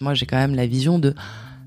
[0.00, 1.12] Moi, j'ai quand même la vision de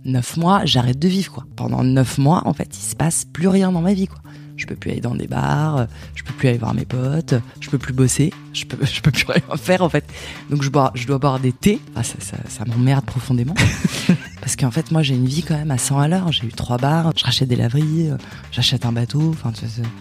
[0.06, 1.46] neuf mois, j'arrête de vivre, quoi.
[1.58, 4.22] Pendant neuf mois, en fait, il se passe plus rien dans ma vie, quoi.
[4.56, 5.86] Je peux plus aller dans des bars,
[6.16, 9.12] je peux plus aller voir mes potes, je peux plus bosser, je peux, je peux
[9.12, 10.10] plus rien faire, en fait.
[10.50, 11.82] Donc, je, bois, je dois boire des thés.
[11.94, 13.56] Ah, ça, ça, ça m'emmerde profondément.
[14.40, 16.32] Parce qu'en fait, moi, j'ai une vie quand même à 100 à l'heure.
[16.32, 18.18] J'ai eu trois bars, je rachète des laveries, euh,
[18.54, 19.52] j'achète un bateau, enfin,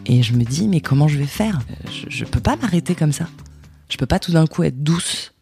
[0.06, 1.58] et je me dis, mais comment je vais faire?
[1.86, 3.26] Je, je peux pas m'arrêter comme ça.
[3.88, 5.32] Je peux pas tout d'un coup être douce.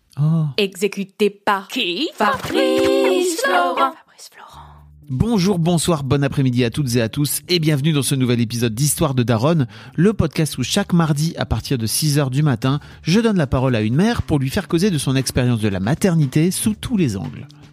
[0.57, 3.77] Exécuté par qui Fabrice Florent.
[3.77, 4.63] Fabrice Florent.
[5.09, 8.75] Bonjour, bonsoir, bon après-midi à toutes et à tous et bienvenue dans ce nouvel épisode
[8.75, 13.21] d'Histoire de Daronne, le podcast où chaque mardi à partir de 6h du matin, je
[13.21, 15.80] donne la parole à une mère pour lui faire causer de son expérience de la
[15.80, 17.47] maternité sous tous les angles.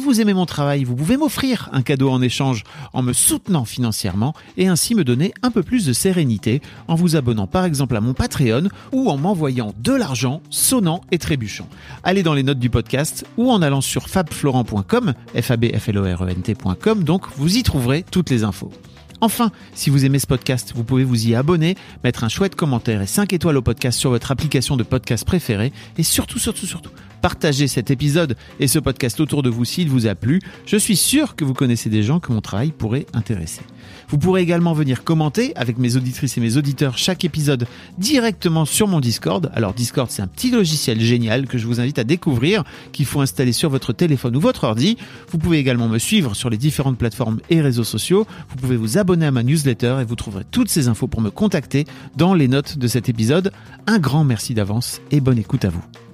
[0.00, 4.34] Vous aimez mon travail, vous pouvez m'offrir un cadeau en échange en me soutenant financièrement
[4.56, 8.00] et ainsi me donner un peu plus de sérénité en vous abonnant par exemple à
[8.00, 11.68] mon Patreon ou en m'envoyant de l'argent sonnant et trébuchant.
[12.04, 15.88] Allez dans les notes du podcast ou en allant sur fabflorent.com, f a b f
[15.88, 18.72] l o r e n t.com, donc vous y trouverez toutes les infos.
[19.20, 23.00] Enfin, si vous aimez ce podcast, vous pouvez vous y abonner, mettre un chouette commentaire
[23.00, 26.90] et 5 étoiles au podcast sur votre application de podcast préférée et surtout, surtout, surtout,
[27.20, 30.40] partagez cet épisode et ce podcast autour de vous s'il vous a plu.
[30.66, 33.62] Je suis sûr que vous connaissez des gens que mon travail pourrait intéresser.
[34.08, 37.66] Vous pourrez également venir commenter avec mes auditrices et mes auditeurs chaque épisode
[37.98, 39.50] directement sur mon Discord.
[39.54, 43.20] Alors Discord, c'est un petit logiciel génial que je vous invite à découvrir, qu'il faut
[43.20, 44.96] installer sur votre téléphone ou votre ordi.
[45.30, 48.26] Vous pouvez également me suivre sur les différentes plateformes et réseaux sociaux.
[48.50, 51.30] Vous pouvez vous abonner à ma newsletter et vous trouverez toutes ces infos pour me
[51.30, 51.84] contacter
[52.16, 53.52] dans les notes de cet épisode.
[53.86, 56.05] Un grand merci d'avance et bonne écoute à vous.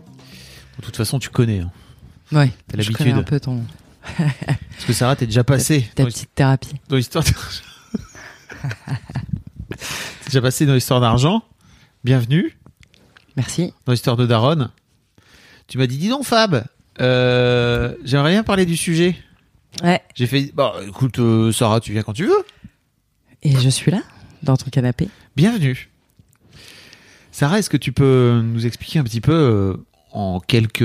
[0.79, 1.61] De toute façon, tu connais.
[1.61, 1.71] Hein.
[2.33, 2.51] Ouais.
[2.69, 2.97] T'as je l'habitude.
[2.97, 3.63] connais un peu ton
[4.19, 6.75] Parce que Sarah, t'es déjà passé ta petite thérapie.
[6.89, 7.63] dans l'histoire d'argent.
[9.71, 11.43] T'es déjà passé dans l'histoire d'argent.
[12.05, 12.57] Bienvenue
[13.37, 13.73] Merci.
[13.87, 14.71] dans l'histoire de Daronne.
[15.69, 16.65] Tu m'as dit, dis donc Fab,
[17.01, 19.17] euh, j'aimerais bien parler du sujet.
[19.83, 20.03] Ouais.
[20.15, 22.45] J'ai fait, bah écoute euh, Sarah, tu viens quand tu veux.
[23.43, 24.03] Et je suis là,
[24.43, 25.09] dans ton canapé.
[25.37, 25.89] Bienvenue.
[27.31, 29.77] Sarah, est-ce que tu peux nous expliquer un petit peu euh,
[30.13, 30.85] en quelques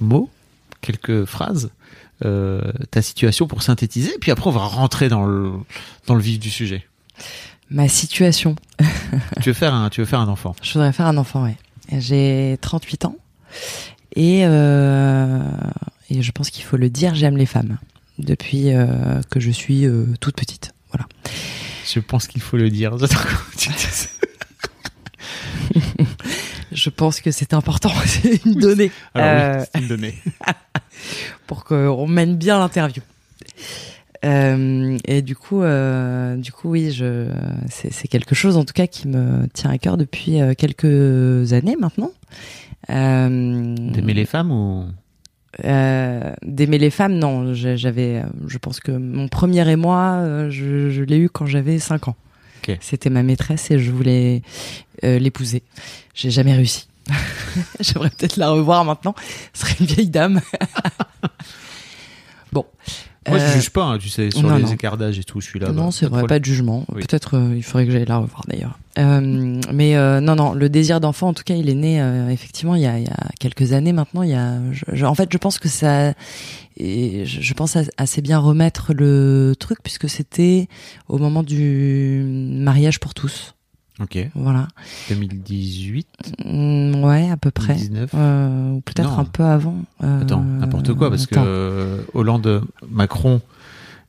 [0.00, 0.30] mots,
[0.80, 1.70] quelques phrases,
[2.24, 5.52] euh, ta situation pour synthétiser, puis après on va rentrer dans le,
[6.06, 6.84] dans le vif du sujet.
[7.70, 8.56] Ma situation.
[9.42, 10.56] tu veux faire un, tu veux faire un enfant.
[10.62, 11.56] Je voudrais faire un enfant, ouais.
[11.92, 13.16] J'ai 38 ans.
[14.16, 15.40] Et, euh,
[16.10, 17.78] et je pense qu'il faut le dire, j'aime les femmes.
[18.18, 20.72] Depuis euh, que je suis euh, toute petite.
[20.90, 21.06] Voilà.
[21.86, 22.96] Je pense qu'il faut le dire.
[26.78, 28.90] Je pense que c'est important, c'est une donnée.
[29.14, 30.14] Alors Euh, oui, c'est une donnée.
[31.46, 33.02] pour qu'on mène bien l'interview.
[34.24, 37.28] Euh, et du coup, euh, du coup, oui, je,
[37.68, 41.52] c'est, c'est quelque chose en tout cas qui me tient à cœur depuis euh, quelques
[41.52, 42.10] années maintenant.
[42.90, 44.84] Euh, D'aimer les femmes ou?
[45.64, 47.54] Euh, d'aimer les femmes, non.
[47.54, 51.78] J'avais, euh, je pense que mon premier émoi, euh, je, je l'ai eu quand j'avais
[51.78, 52.16] 5 ans.
[52.80, 54.42] C'était ma maîtresse et je voulais
[55.04, 55.62] euh, l'épouser.
[56.14, 56.88] J'ai jamais réussi.
[57.80, 59.14] J'aimerais peut-être la revoir maintenant.
[59.54, 60.40] Ce serait une vieille dame.
[62.52, 62.66] bon.
[63.28, 64.96] Moi, Euh, je juge pas, hein, tu sais, sur non, les non.
[64.96, 65.70] d'âge et tout, je suis là.
[65.72, 66.28] non, bah, c'est vrai, problème.
[66.28, 66.84] pas de jugement.
[66.94, 67.02] Oui.
[67.02, 68.78] Peut-être euh, il faudrait que j'aille la revoir d'ailleurs.
[68.98, 72.30] Euh, mais euh, non, non, le désir d'enfant, en tout cas, il est né euh,
[72.30, 74.22] effectivement il y, a, il y a quelques années maintenant.
[74.22, 76.14] Il y a, je- je- en fait, je pense que ça,
[76.76, 80.68] et je, je pense à- assez bien remettre le truc puisque c'était
[81.08, 83.54] au moment du mariage pour tous.
[84.00, 84.68] Ok, Voilà,
[85.08, 86.06] 2018,
[86.44, 87.74] Mm, ouais, à peu près.
[87.74, 88.10] 2019.
[88.14, 89.18] Euh, ou peut-être Non.
[89.18, 89.74] un peu avant.
[90.04, 91.44] Euh, Attends, n'importe quoi, parce que attends.
[91.46, 93.40] euh, Hollande, Macron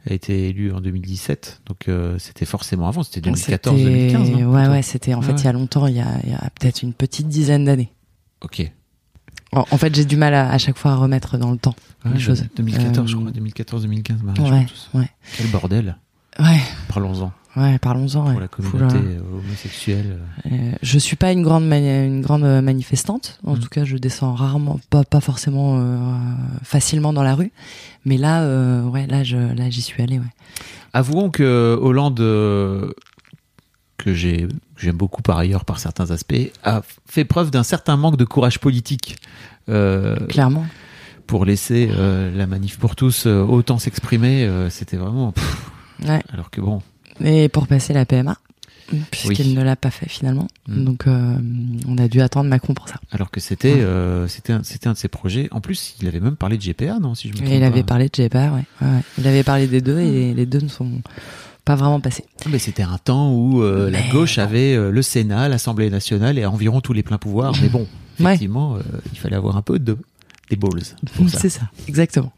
[0.10, 4.20] a été élu en 2017, donc euh, c'était forcément avant, c'était 2014, C'était- 2015.
[4.20, 5.40] non Ouais, plutôt ouais, c'était en fait ouais.
[5.40, 7.92] il y a longtemps, il y a, il y a peut-être une petite dizaine d'années.
[8.42, 8.72] Ok.
[9.52, 11.76] En, en fait, j'ai du mal à, à chaque fois à remettre dans le temps
[12.06, 12.46] Ouais, les choses.
[12.56, 14.90] 2014, je Euh, crois, 2014-2015, mariage Ouais, pour tous.
[14.94, 15.98] ouais, Quel bordel.
[16.40, 17.78] ouais, Parlons-en ouais.
[17.80, 18.24] Parlons-en.
[18.24, 18.40] pour ouais.
[18.40, 20.20] la communauté euh, homosexuelle.
[20.52, 23.40] Euh, je suis pas une grande mani- une grande euh, manifestante.
[23.46, 23.60] En Mm.
[23.60, 25.98] tout cas, je descends rarement, pas pas forcément euh,
[26.64, 27.52] facilement dans la rue.
[28.06, 30.20] Mais là, euh, ouais, là, je là, j'y suis allée.
[30.20, 30.26] Ouais.
[30.94, 32.18] Avouons que Hollande,
[33.98, 37.98] que j'ai que j'aime beaucoup par ailleurs par certains aspects, a fait preuve d'un certain
[37.98, 39.18] manque de courage politique
[40.30, 40.66] Clairement.
[41.28, 44.46] pour laisser euh, la manif pour tous euh, autant s'exprimer.
[44.46, 45.32] euh, C'était vraiment.
[45.34, 45.70] pff,
[46.08, 46.22] Ouais.
[46.34, 46.82] alors que bon,
[47.24, 48.38] Et pour passer la PMA,
[49.12, 49.54] puisqu'elle Oui.
[49.56, 50.48] ne l'a pas fait finalement.
[50.68, 50.84] Mm.
[50.84, 51.36] Donc, euh,
[51.88, 52.96] on a dû attendre Macron pour ça.
[53.12, 53.82] alors que c'était Ouais.
[53.82, 55.48] euh, c'était un, c'était un de ses projets.
[55.52, 57.84] En plus, il avait même parlé de GPA, non Si je me trompe il avait
[57.84, 58.64] parlé de GPR, ouais.
[58.82, 59.02] ouais, ouais.
[59.18, 60.90] Il avait parlé des deux et les deux ne sont
[61.66, 62.26] pas vraiment passés.
[62.50, 66.46] Mais c'était un temps où euh, la gauche avait euh, le Sénat, l'Assemblée nationale et
[66.48, 67.54] environ tous les pleins pouvoirs.
[67.62, 67.86] Mais bon,
[68.20, 68.78] effectivement,
[69.14, 69.98] il fallait avoir un peu de
[70.50, 70.82] des balls.
[70.84, 70.96] ça.
[71.40, 72.34] C'est ça, exactement.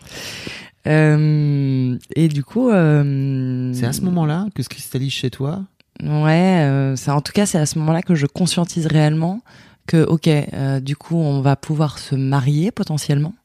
[0.88, 5.64] Euh, et du coup, euh, C'est à ce moment-là que se cristallise chez toi
[6.02, 9.42] Ouais, euh, c'est en tout cas c'est à ce moment-là que je conscientise réellement
[9.86, 13.36] que ok, euh, du coup on va pouvoir se marier potentiellement,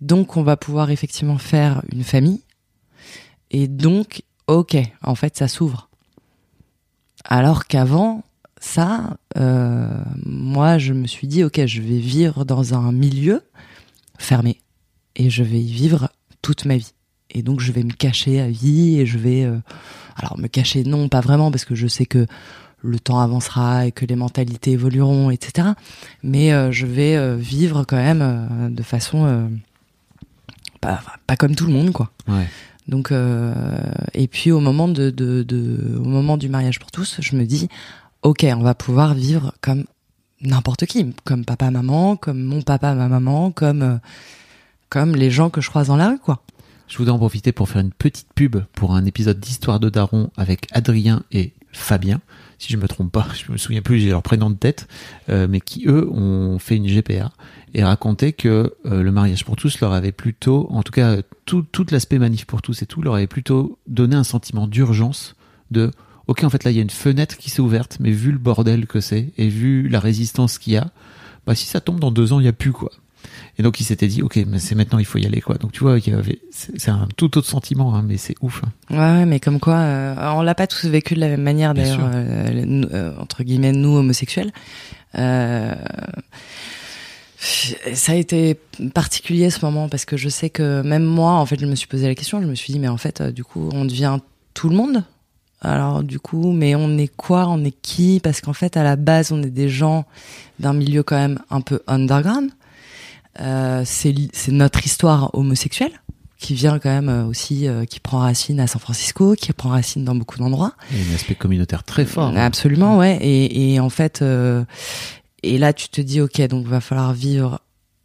[0.00, 2.42] donc on va pouvoir effectivement faire une famille,
[3.52, 5.88] et donc ok, en fait ça s'ouvre.
[7.24, 8.24] Alors qu'avant
[8.58, 9.88] ça, euh,
[10.24, 13.42] moi je me suis dit ok, je vais vivre dans un milieu
[14.18, 14.60] fermé.
[15.18, 16.10] Et je vais y vivre
[16.46, 16.92] toute ma vie,
[17.30, 19.58] et donc je vais me cacher à vie et je vais euh,
[20.16, 22.26] alors me cacher, non, pas vraiment, parce que je sais que
[22.82, 25.70] le temps avancera et que les mentalités évolueront, etc.
[26.22, 28.22] Mais euh, je vais euh, vivre quand même
[28.72, 29.50] de façon
[30.80, 32.10] pas, pas comme tout le monde, quoi.
[32.28, 32.46] Ouais.
[32.86, 33.12] Donc
[34.14, 37.44] et puis au moment de, de, de- au moment du mariage pour tous, je me
[37.44, 37.66] dis
[38.22, 39.84] ok, on va pouvoir vivre comme
[40.40, 43.98] n'importe qui, comme papa maman, comme mon papa ma maman, comme
[44.88, 46.42] comme les gens que je croise dans la rue, quoi.
[46.88, 50.30] Je voudrais en profiter pour faire une petite pub pour un épisode d'Histoire de Daron
[50.36, 52.20] avec Adrien et Fabien.
[52.58, 54.88] Si je me trompe pas, je me souviens plus, j'ai leur prénom de tête,
[55.28, 57.32] euh, mais qui eux ont fait une GPA
[57.74, 61.62] et racontaient que euh, le mariage pour tous leur avait plutôt, en tout cas tout,
[61.62, 65.34] tout l'aspect manif pour tous et tout, leur avait plutôt donné un sentiment d'urgence
[65.70, 65.90] de
[66.28, 68.38] ok en fait là il y a une fenêtre qui s'est ouverte, mais vu le
[68.38, 70.90] bordel que c'est et vu la résistance qu'il y a,
[71.46, 72.92] bah si ça tombe dans deux ans il y a plus quoi.
[73.58, 75.56] Et donc il s'était dit ok mais c'est maintenant il faut y aller quoi.
[75.56, 78.62] Donc tu vois il y avait c'est un tout autre sentiment hein, mais c'est ouf.
[78.90, 79.18] hein.
[79.18, 82.10] Ouais, mais comme quoi, euh, on l'a pas tous vécu de la même manière d'ailleurs,
[82.12, 84.52] euh, euh, entre guillemets, nous homosexuels.
[85.16, 85.74] Euh,
[87.38, 88.58] ça a été
[88.94, 91.86] particulier ce moment parce que je sais que même moi, en fait, je me suis
[91.86, 94.18] posé la question, je me suis dit, mais en fait, du coup, on devient
[94.54, 95.04] tout le monde?
[95.62, 97.46] Alors du coup, mais on est quoi?
[97.48, 98.20] On est qui?
[98.22, 100.04] Parce qu'en fait, à la base, on est des gens
[100.60, 102.50] d'un milieu quand même un peu underground.
[103.40, 104.14] Euh, c'est
[104.48, 105.92] notre histoire homosexuelle
[106.38, 109.70] qui vient quand même euh, aussi, euh, qui prend racine à San Francisco, qui prend
[109.70, 110.74] racine dans beaucoup d'endroits.
[110.90, 112.28] Il y a un aspect communautaire très fort.
[112.28, 112.36] hein.
[112.36, 113.16] Absolument, ouais.
[113.22, 114.62] Et, et en fait, euh,
[115.42, 117.60] et là, tu te dis, ok, donc va falloir vivre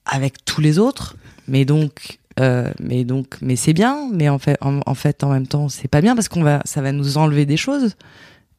[0.05, 1.15] avec tous les autres,
[1.47, 5.29] mais donc, euh, mais donc, mais c'est bien, mais en fait, en, en fait, en
[5.29, 7.95] même temps, c'est pas bien parce qu'on va, ça va nous enlever des choses.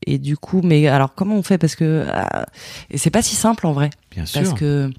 [0.06, 1.58] Et du coup, mais alors comment on fait?
[1.58, 2.46] Parce que ah,
[2.90, 3.90] et c'est pas si simple en vrai.
[4.10, 4.42] Bien sûr.
[4.42, 4.90] parce que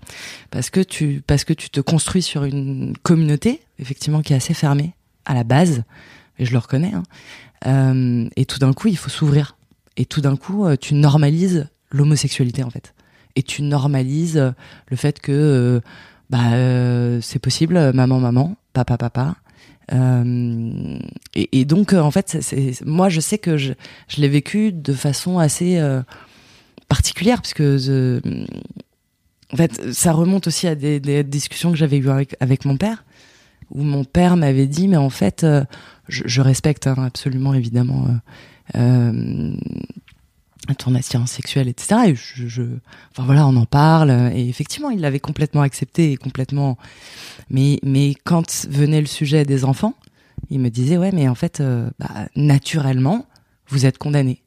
[0.49, 4.53] parce que tu parce que tu te construis sur une communauté effectivement qui est assez
[4.53, 4.93] fermée
[5.25, 5.83] à la base.
[6.39, 7.03] Et je le reconnais hein.
[7.65, 9.55] Euh, et tout d'un coup il faut s'ouvrir.
[9.97, 12.93] Et tout d'un coup euh, tu normalises l'homosexualité en fait.
[13.35, 14.51] Et tu normalises euh,
[14.87, 15.79] le fait que euh,
[16.29, 19.35] bah euh, c'est possible euh, maman maman papa papa
[19.91, 20.97] Euh,
[21.35, 23.73] et, donc euh, en fait moi je sais que je,
[24.17, 26.01] l'ai vécu de façon assez euh,
[26.87, 28.21] particulière parce que
[29.51, 32.09] en fait, ça remonte aussi à des, discussions que j'avais eues
[32.39, 33.03] avec, mon père,
[33.69, 35.45] où mon père m'avait dit, mais en fait,
[36.07, 38.07] je, respecte hein, absolument, évidemment,
[40.77, 42.01] ton attirance sexuelle, etc.
[42.07, 42.63] Et je, je,
[43.11, 44.11] enfin voilà, on en parle.
[44.33, 46.77] Et effectivement, il l'avait complètement accepté et complètement.
[47.49, 49.95] Mais, mais quand venait le sujet des enfants,
[50.49, 53.25] il me disait, ouais, mais en fait, euh, bah, naturellement,
[53.67, 54.41] vous êtes condamné.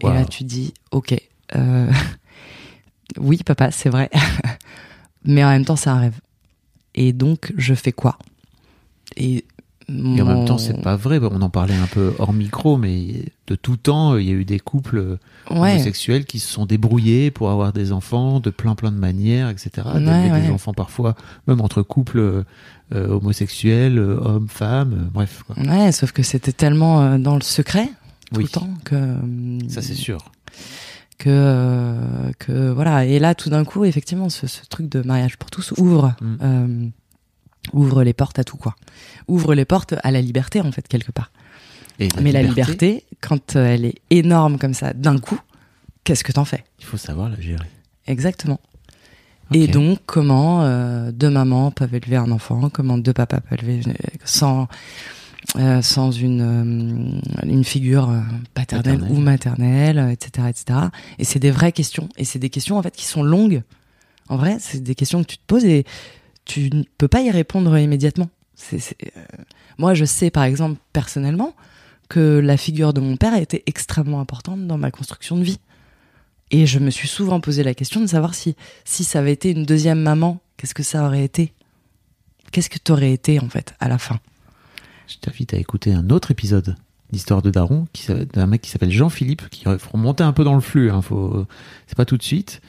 [0.00, 1.14] Et là, tu dis, ok,
[1.54, 1.90] euh,
[3.18, 4.10] oui, papa, c'est vrai.
[5.24, 6.20] Mais en même temps, c'est un rêve.
[6.94, 8.18] Et donc, je fais quoi?
[9.16, 9.44] Et,
[9.88, 11.20] Et en même temps, c'est pas vrai.
[11.22, 14.44] On en parlait un peu hors micro, mais de tout temps, il y a eu
[14.44, 18.90] des couples Ouais, homosexuels qui se sont débrouillés pour avoir des enfants de plein plein
[18.90, 19.70] de manières, etc.
[19.94, 21.14] Ouais, des enfants parfois,
[21.46, 22.42] même entre couples euh,
[22.94, 25.44] euh, homosexuels, euh, hommes, femmes, euh, bref.
[25.46, 25.54] Quoi.
[25.62, 27.88] ouais, sauf que c'était tellement euh, dans le secret
[28.32, 28.96] tout Oui, le temps que.
[28.96, 30.18] euh, ça c'est sûr.
[31.18, 33.04] que euh, que voilà.
[33.04, 36.36] Et là, tout d'un coup, effectivement, ce, ce truc de mariage pour tous ouvre Mm.
[36.42, 36.86] euh,
[37.72, 38.76] ouvre les portes à tout quoi.
[39.28, 41.30] Ouvre les portes à la liberté en fait quelque part.
[41.98, 45.40] Et Mais la liberté, quand euh, elle est énorme comme ça d'un coup,
[46.04, 46.64] qu'est-ce que t'en fais?
[46.78, 47.66] Il faut savoir la gérer.
[48.06, 48.60] Exactement.
[49.52, 53.80] Et donc, comment euh, deux mamans peuvent élever un enfant, comment deux papas peuvent élever
[53.86, 53.92] euh,
[54.24, 54.66] sans
[55.56, 58.12] euh, sans une euh, une figure
[58.54, 60.78] paternelle, ou maternelle, etc., etc.
[61.18, 62.08] Et c'est des vraies questions.
[62.16, 63.62] Et c'est des questions en fait qui sont longues.
[64.28, 65.84] En vrai, c'est des questions que tu te poses et
[66.44, 68.28] tu ne peux pas y répondre immédiatement.
[68.72, 68.78] Euh,
[69.78, 71.54] Moi, je sais par exemple personnellement
[72.08, 75.58] que la figure de mon père a été extrêmement importante dans ma construction de vie.
[76.50, 79.50] Et je me suis souvent posé la question de savoir si, si ça avait été
[79.50, 81.52] une deuxième maman, qu'est-ce que ça aurait été?
[82.52, 84.20] Qu'est-ce que t'aurais été en fait à la fin?
[85.08, 86.76] Je t'invite à écouter un autre épisode
[87.10, 87.86] d'Histoire de Daron
[88.32, 91.46] d'un mec qui s'appelle Jean-Philippe, qui remonter un peu dans le flux, hein, faut,
[91.86, 92.60] c'est pas tout de suite,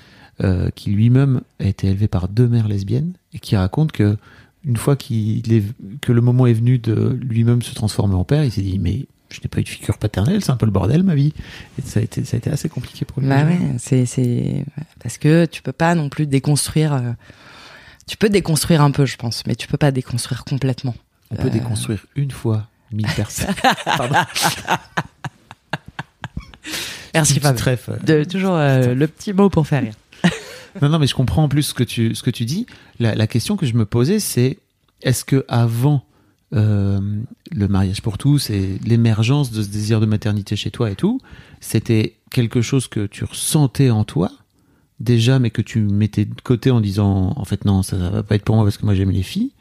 [0.44, 4.18] euh, qui lui-même a été élevé par deux mères lesbiennes et qui raconte que
[4.68, 5.64] une fois qu'il est,
[6.02, 9.06] que le moment est venu de lui-même se transformer en père, il s'est dit mais
[9.30, 11.34] je n'ai pas eu de figure paternelle, c'est un peu le bordel ma vie.
[11.80, 13.28] Et ça a été, ça a été assez compliqué pour lui.
[13.28, 14.64] Bah ouais, c'est, c'est
[15.02, 16.94] parce que tu peux pas non plus déconstruire.
[16.94, 17.12] euh,
[18.08, 20.96] Tu peux déconstruire un peu, je pense, mais tu peux pas déconstruire complètement.
[21.32, 21.50] On peut Euh.
[21.50, 23.54] déconstruire une fois mille personnes.
[23.86, 24.16] Pardon.
[27.14, 27.56] Merci Fab.
[27.56, 29.94] trèfle, euh, De, toujours euh, le petit mot pour faire rire.
[30.82, 32.66] Non, non, mais je comprends en plus ce que tu, ce que tu dis.
[33.00, 34.60] La, la question que je me posais, c'est
[35.02, 36.04] est-ce que avant
[36.54, 37.00] euh,
[37.52, 41.20] le mariage pour tous et l'émergence de ce désir de maternité chez toi et tout,
[41.60, 44.32] c'était quelque chose que tu ressentais en toi
[45.00, 48.24] déjà, mais que tu mettais de côté en disant en fait non, ça, ça va
[48.24, 49.52] pas être pour moi parce que moi j'aime les filles.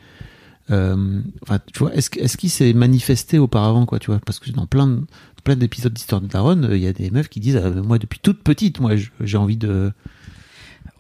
[0.71, 4.51] Euh, enfin, tu vois, est-ce, est-ce qu'il s'est manifesté auparavant, quoi, tu vois, parce que
[4.51, 5.03] dans plein,
[5.45, 7.99] plein d'épisodes d'Histoire de Daron, euh, il y a des meufs qui disent, ah, moi
[7.99, 9.93] depuis toute petite, moi j'ai envie de,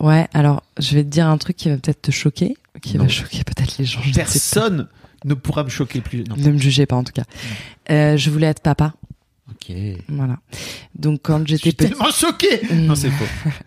[0.00, 3.04] Ouais, alors je vais te dire un truc qui va peut-être te choquer, qui Non.
[3.04, 4.00] va choquer peut-être les gens.
[4.14, 4.88] Personne
[5.24, 6.24] ne pourra me choquer plus.
[6.24, 6.36] Non.
[6.36, 7.24] Ne me jugez pas en tout cas.
[7.90, 8.92] Euh, je voulais être papa,
[9.48, 9.72] Ok.
[10.08, 10.38] voilà.
[10.96, 12.60] Donc quand j'étais petite, tellement choqué.
[12.68, 12.86] Mm.
[12.86, 13.24] Non, c'est faux.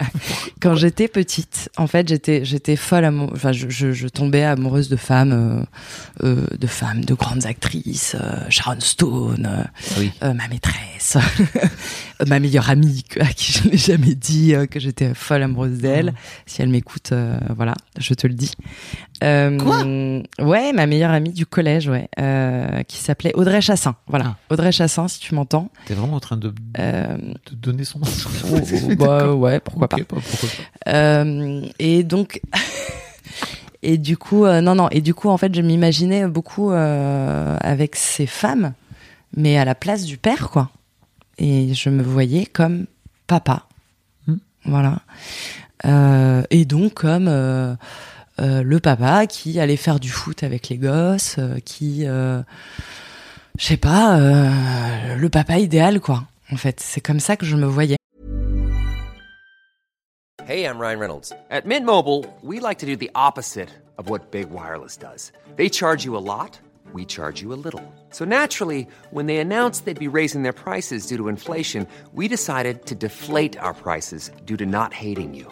[0.61, 4.89] quand j'étais petite, en fait, j'étais j'étais folle amou- enfin je, je, je tombais amoureuse
[4.89, 5.31] de femmes
[6.21, 10.11] euh, euh, de femmes de grandes actrices, euh, Sharon Stone, euh, Ah oui.
[10.21, 11.17] ma maîtresse,
[12.27, 16.13] ma meilleure amie à qui je n'ai jamais dit que j'étais folle amoureuse d'elle.
[16.45, 17.13] Si elle m'écoute,
[17.55, 18.51] voilà, je te le dis.
[19.23, 20.45] Euh, Quoi?
[20.45, 23.95] Ouais, ma meilleure amie du collège, ouais, euh, qui s'appelait Audrey Chassin.
[24.07, 25.69] Voilà, Audrey Chassin, si tu m'entends.
[25.85, 28.05] T'es vraiment en train de, Euh, de donner son nom.
[28.53, 29.97] oh, oh, bah, ouais, pourquoi pas.
[30.07, 30.21] Pourquoi
[30.85, 30.91] pas.
[30.93, 32.39] Euh, et donc,
[33.83, 37.57] et du coup, euh, non, non, et du coup, en fait, je m'imaginais beaucoup euh,
[37.61, 38.73] avec ces femmes,
[39.35, 40.69] mais à la place du père, quoi.
[41.37, 42.85] Et je me voyais comme
[43.27, 43.63] papa,
[44.27, 44.35] Hmm.
[44.65, 44.99] voilà.
[45.85, 47.29] Euh, et donc comme
[48.39, 52.41] le papa qui allait faire du foot avec les gosses, euh, qui, euh,
[53.57, 56.23] je sais pas, euh, le papa idéal, quoi.
[56.51, 57.97] En fait, c'est comme ça que je me voyais.
[60.47, 61.31] Hey, I'm Ryan Reynolds.
[61.51, 63.69] At Mint Mobile, we like to do the opposite
[63.99, 65.31] of what Big Wireless does.
[65.57, 66.59] They charge you a lot,
[66.91, 67.83] we charge you a little.
[68.09, 72.87] So naturally, when they announced they'd be raising their prices due to inflation, we decided
[72.87, 75.51] to deflate our prices due to not hating you.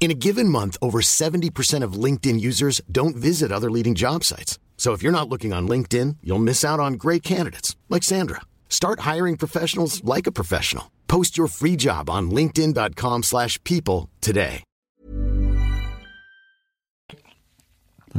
[0.00, 4.58] In a given month, over 70% of LinkedIn users don't visit other leading job sites.
[4.78, 8.40] So if you're not looking on LinkedIn, you'll miss out on great candidates like Sandra.
[8.70, 10.84] Start hiring professionals like a professional.
[11.08, 14.62] Post your free job on linkedin.com/people slash people today.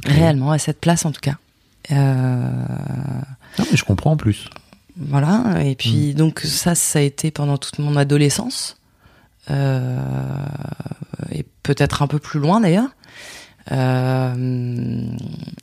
[0.05, 1.37] Réellement, à cette place en tout cas.
[1.91, 1.95] Euh,
[3.57, 4.49] Non, mais je comprends en plus.
[4.97, 5.63] voilà.
[5.63, 8.75] Et puis donc ça, ça a été pendant toute mon adolescence.
[9.49, 10.37] Euh,
[11.31, 12.89] et peut-être un peu plus loin d'ailleurs.
[13.71, 15.11] Euh,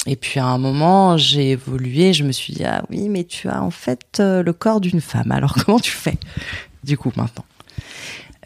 [0.06, 2.12] et puis à un moment, j'ai évolué.
[2.12, 5.00] Je me suis dit ah oui, mais tu as en fait euh, le corps d'une
[5.00, 5.32] femme.
[5.32, 6.16] Alors comment tu fais
[6.84, 7.44] du coup maintenant?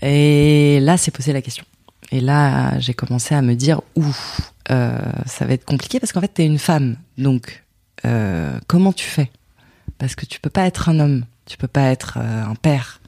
[0.00, 1.64] Et là, c'est posé la question.
[2.12, 6.22] Et là, j'ai commencé à me dire ouf, euh, ça va être compliqué parce qu'en
[6.22, 6.96] fait, t'es une femme.
[7.18, 7.62] Donc,
[8.06, 9.30] euh, comment tu fais?
[9.98, 13.02] Parce que tu peux pas être un homme, tu peux pas être un père.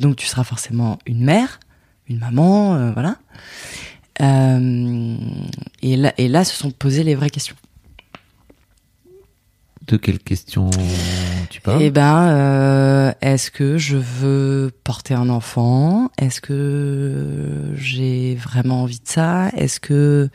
[0.00, 1.60] Donc, tu seras forcément une mère,
[2.10, 3.16] une maman, euh, voilà.
[4.20, 5.16] Euh,
[5.80, 7.56] et là, et là, se sont posées les vraies questions.
[9.86, 10.70] De quelles questions
[11.48, 11.80] tu parles?
[11.80, 16.10] Eh ben, euh, est-ce que je veux porter un enfant?
[16.18, 19.48] Est-ce que j'ai vraiment envie de ça?
[19.56, 20.28] Est-ce que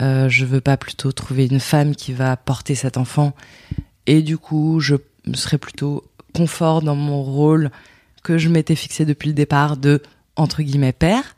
[0.00, 3.34] je veux pas plutôt trouver une femme qui va porter cet enfant?
[4.06, 4.96] Et du coup, je
[5.34, 7.70] serais plutôt confort dans mon rôle
[8.22, 10.02] que je m'étais fixé depuis le départ de
[10.40, 11.36] entre guillemets père,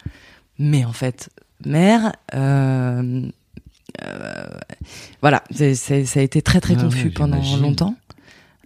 [0.58, 1.30] mais en fait
[1.64, 2.12] mère.
[2.34, 3.22] Euh,
[4.04, 4.46] euh,
[5.20, 7.94] voilà, c'est- c'est- ça a été très très Ah confus pendant longtemps.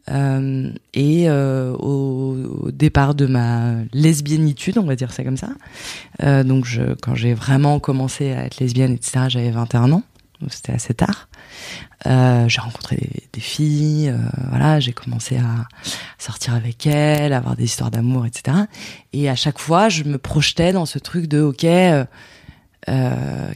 [0.08, 5.48] Euh, et au, au départ de ma lesbiennitude, on va dire ça comme ça.
[6.44, 10.02] donc, je, quand j'ai vraiment commencé à être lesbienne, etc., j'avais 21 ans.
[10.40, 11.28] Donc, c'était assez tard.
[12.06, 14.18] Euh, j'ai rencontré des, des filles, euh,
[14.50, 15.66] voilà, j'ai commencé à
[16.18, 18.56] sortir avec elles, à avoir des histoires d'amour, etc.
[19.12, 22.04] Et à chaque fois, je me projetais dans ce truc de, ok, euh,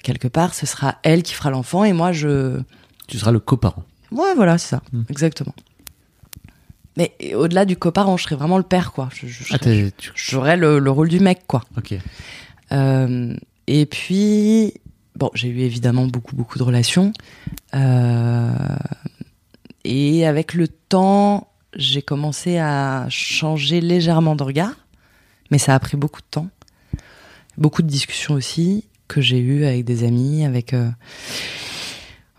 [0.02, 2.60] quelque part, ce sera elle qui fera l'enfant et moi, je,
[3.08, 3.84] Tu seras le coparent.
[4.10, 5.02] Ouais, voilà, c'est ça, Hmm.
[5.10, 5.54] exactement.
[6.96, 9.08] Mais au-delà du coparent, je serais vraiment le père, quoi.
[9.14, 10.12] Je- je- je Ah, serais- tu-
[10.56, 11.62] le, le rôle du mec, quoi.
[11.76, 11.94] Ok.
[13.66, 14.74] Et puis,
[15.20, 17.12] bon, j'ai eu évidemment beaucoup, beaucoup de relations.
[17.74, 18.50] Euh,
[19.84, 24.72] et avec le temps, j'ai commencé à changer légèrement de regard.
[25.50, 26.48] Mais ça a pris beaucoup de temps.
[27.58, 30.72] Beaucoup de discussions aussi que j'ai eues avec des amis, avec...
[30.72, 30.88] euh,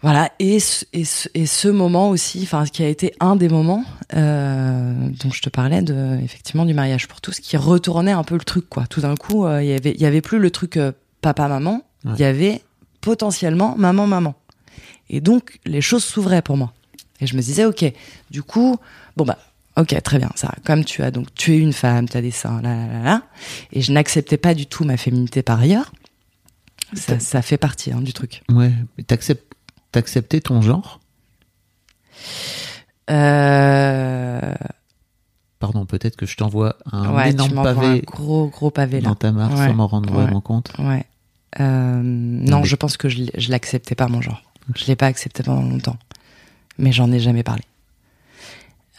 [0.01, 3.49] voilà, et ce, et, ce, et ce moment aussi, enfin, qui a été un des
[3.49, 3.83] moments
[4.15, 8.33] euh, dont je te parlais, de, effectivement, du mariage pour tous, qui retournait un peu
[8.35, 8.87] le truc, quoi.
[8.87, 10.79] Tout d'un coup, il y avait, il y avait plus le truc
[11.21, 12.17] papa-maman, il Ouais.
[12.17, 12.61] y avait
[13.01, 14.35] potentiellement maman-maman.
[15.09, 16.71] Et donc, les choses s'ouvraient pour moi.
[17.19, 17.85] Et je me disais, ok,
[18.31, 18.77] du coup,
[19.17, 19.37] bon bah,
[19.77, 22.31] ok, très bien, ça, comme tu as donc, tu es une femme, tu as des
[22.31, 23.21] seins, là, là, là, là,
[23.73, 25.91] et je n'acceptais pas du tout ma féminité par ailleurs.
[26.93, 28.41] Ça, ça fait partie hein, du truc.
[28.49, 28.71] Ouais.
[28.97, 29.53] Mais t'acceptes,
[29.91, 30.99] t'acceptais ton genre?
[33.09, 34.53] Euh,
[35.59, 39.09] Pardon, peut-être que je t'envoie un ouais, énorme m'envoies un pavé gros, gros pavé là.
[39.09, 39.67] dans ta marque Ouais.
[39.67, 40.23] sans m'en rendre Ouais.
[40.23, 40.71] vraiment compte.
[40.79, 41.05] Ouais.
[41.59, 44.41] Euh, non, je pense que je, je l'acceptais pas mon genre.
[44.75, 45.97] Je l'ai pas accepté pendant longtemps,
[46.77, 47.63] mais j'en ai jamais parlé.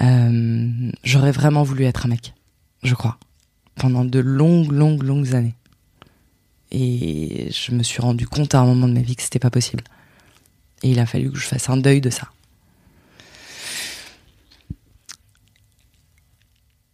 [0.01, 2.35] Euh, J'aurais vraiment voulu être un mec,
[2.83, 3.19] je crois,
[3.77, 5.55] pendant de longues, longues, longues années.
[6.71, 9.51] Et je me suis rendu compte à un moment de ma vie que c'était pas
[9.51, 9.85] possible.
[10.83, 12.29] Et il a fallu que je fasse un deuil de ça.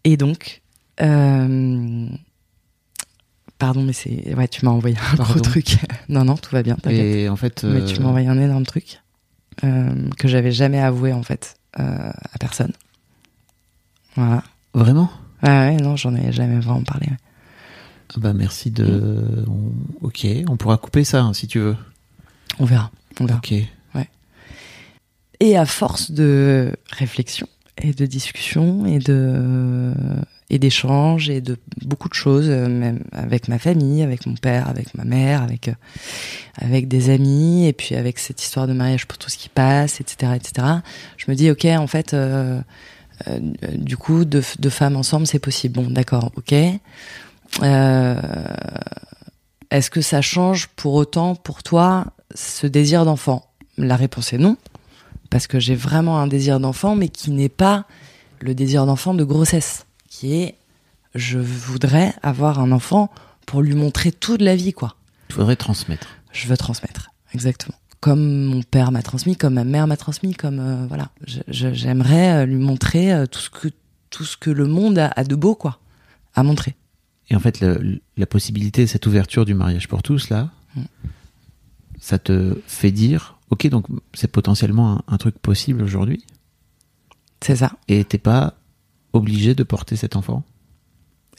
[0.04, 0.62] Et donc,
[1.00, 2.08] euh,
[3.58, 5.76] pardon, mais c'est, ouais, tu m'as envoyé un gros truc.
[6.08, 6.76] non, non, tout va bien.
[6.88, 9.00] Et en fait, Mais tu euh, m'as envoyé un énorme truc
[9.64, 12.72] euh, que j'avais jamais avoué en fait euh, à personne.
[14.16, 14.42] Voilà.
[14.74, 15.10] vraiment?
[15.42, 17.06] Ouais, ouais, non, j'en ai jamais vraiment parlé.
[17.10, 17.16] ouais.
[18.14, 19.44] Ah bah merci de.
[19.48, 21.76] on- Ok, on pourra couper ça hein, si tu veux.
[22.58, 22.90] On verra.
[23.20, 23.38] On verra.
[23.38, 23.54] Ok.
[25.40, 27.46] Et à force de réflexion
[27.80, 29.94] et de discussion et de
[30.50, 34.68] et d'échanges et de beaucoup de choses, euh, même avec ma famille, avec mon père,
[34.68, 35.74] avec ma mère, avec euh,
[36.56, 40.00] avec des amis, et puis avec cette histoire de mariage pour tout ce qui passe,
[40.00, 40.66] etc., etc.
[41.16, 42.60] Je me dis ok, en fait, euh,
[43.26, 43.38] euh,
[43.74, 45.80] du coup, deux, deux femmes ensemble, c'est possible.
[45.80, 46.54] Bon, d'accord, ok.
[47.62, 48.20] Euh,
[49.70, 53.44] Est-ce que ça change pour autant pour toi ce désir d'enfant?
[53.76, 54.56] La réponse est non
[55.30, 57.84] parce que j'ai vraiment un désir d'enfant, mais qui n'est pas
[58.40, 60.56] le désir d'enfant de grossesse, qui est
[61.14, 63.10] je voudrais avoir un enfant
[63.46, 64.96] pour lui montrer toute la vie, quoi.
[65.30, 66.08] Il faudrait transmettre.
[66.32, 67.76] Je veux transmettre, exactement.
[68.00, 71.10] Comme mon père m'a transmis, comme ma mère m'a transmis, comme euh, voilà,
[71.48, 73.68] j'aimerais euh, lui montrer euh, tout ce que
[74.10, 75.80] tout ce que le monde a, a de beau, quoi,
[76.34, 76.76] à montrer.
[77.30, 80.82] Et en fait, le- la possibilité, cette ouverture du mariage pour tous, là, Mm.
[82.00, 86.22] ça te fait dire, ok, donc c'est potentiellement un, un truc possible aujourd'hui,
[87.40, 88.54] C'est ça, et t'es pas
[89.12, 90.42] obligé de porter cet enfant.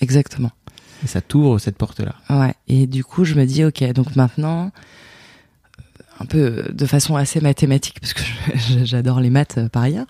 [0.02, 0.52] exactement.
[1.04, 2.16] Et ça t'ouvre cette porte-là.
[2.30, 2.54] Ouais.
[2.68, 4.72] Et du coup, je me dis, ok, donc maintenant,
[6.20, 8.22] un peu de façon assez mathématique, parce que
[8.84, 10.08] j'adore les maths par ailleurs,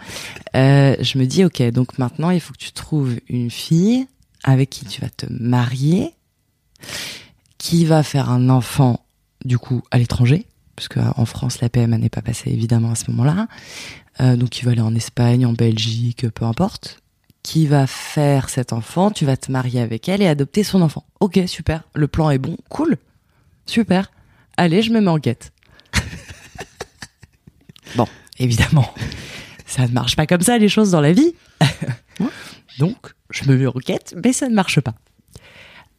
[0.55, 4.07] euh, je me dis, ok, donc maintenant, il faut que tu trouves une fille
[4.43, 6.13] avec qui tu vas te marier,
[7.57, 9.05] qui va faire un enfant,
[9.45, 10.45] du coup, à l'étranger,
[10.75, 13.47] parce qu'en France, la PMA n'est pas passée évidemment à ce moment-là.
[14.21, 16.98] Euh, donc, il va aller en Espagne, en Belgique, peu importe
[17.43, 21.05] qui va faire cet enfant, tu vas te marier avec elle et adopter son enfant.
[21.19, 22.97] Ok, super, le plan est bon, cool,
[23.65, 24.11] super.
[24.57, 25.53] Allez, je me mets en quête.
[27.95, 28.93] bon, évidemment,
[29.65, 31.33] ça ne marche pas comme ça les choses dans la vie.
[32.79, 34.95] Donc, je me mets en quête, mais ça ne marche pas.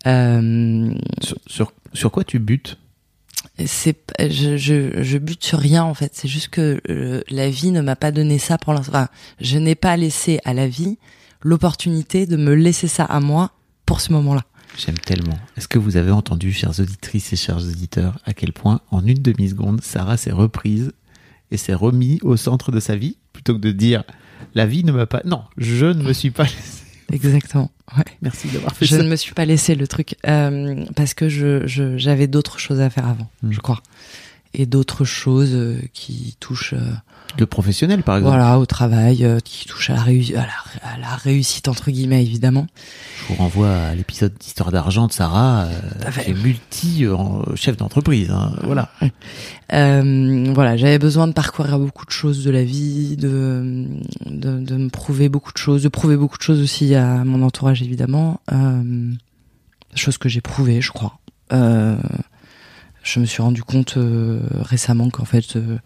[0.07, 2.79] Euh, Sur, sur, sur quoi tu butes?
[3.67, 7.73] C'est je, je, je bute sur rien en fait c'est juste que euh, la vie
[7.73, 10.97] ne m'a pas donné ça pour l'instant enfin, je n'ai pas laissé à la vie
[11.43, 13.51] l'opportunité de me laisser ça à moi
[13.87, 14.43] pour ce moment-là
[14.79, 15.37] J'aime tellement.
[15.57, 19.19] Est-ce que vous avez entendu, chères auditrices et chers auditeurs, à quel point, en une
[19.21, 20.93] demi-seconde, Sarah s'est reprise
[21.51, 24.05] et s'est remis au centre de sa vie, plutôt que de dire
[24.55, 25.23] la vie ne m'a pas.
[25.25, 26.85] Non, je ne me suis pas laissé.
[27.13, 28.05] exactement ouais.
[28.23, 29.03] Merci d'avoir fait je ça.
[29.03, 32.81] ne me suis pas laissé le truc euh, parce que je je- j'avais d'autres choses
[32.81, 33.51] à faire avant Mm.
[33.53, 33.83] je crois
[34.55, 36.93] et d'autres choses euh, qui touchent euh,
[37.39, 38.35] Le professionnel, par exemple.
[38.37, 41.91] voilà au travail euh, qui touchent à la, réu- à, la, à la réussite entre
[41.91, 42.67] guillemets évidemment
[43.23, 45.69] Je vous renvoie à l'épisode d'Histoire d'argent de Sarah,
[46.25, 48.31] qui est multi-chef d'entreprise.
[48.31, 48.89] hein, Voilà.
[49.73, 53.87] Euh, voilà, j'avais besoin de parcourir beaucoup de choses de la vie, de,
[54.27, 57.43] de, de me prouver beaucoup de choses, de prouver beaucoup de choses aussi à mon
[57.43, 59.13] entourage évidemment, euh,
[59.95, 61.19] chose que j'ai prouvé, je crois.
[61.53, 61.97] Euh,
[63.03, 65.79] je me suis rendu compte euh, récemment qu'en fait, euh,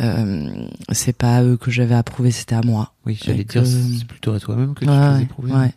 [0.00, 2.92] euh, c'est pas à eux que j'avais à prouver, c'était à moi.
[3.06, 5.52] Oui, j'allais dire, que- c'est plutôt à toi-même que tu faisais prouver.
[5.52, 5.72] ouais.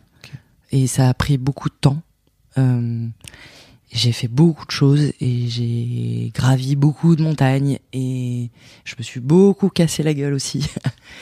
[0.70, 2.02] Et ça a pris beaucoup de temps.
[2.58, 3.06] Euh,
[3.90, 8.50] j'ai fait beaucoup de choses et j'ai gravi beaucoup de montagnes et
[8.84, 10.68] je me suis beaucoup cassé la gueule aussi.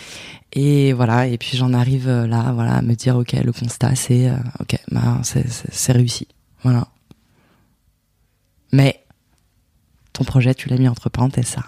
[0.52, 3.94] et voilà, et puis j'en arrive euh, là, voilà, à me dire ok, le constat
[3.94, 6.26] c'est euh, ok, bah, c'est réussi,
[6.64, 6.88] voilà.
[8.72, 9.00] Mais
[10.16, 11.64] ton projet, tu l'as mis entre parenthèses, ça.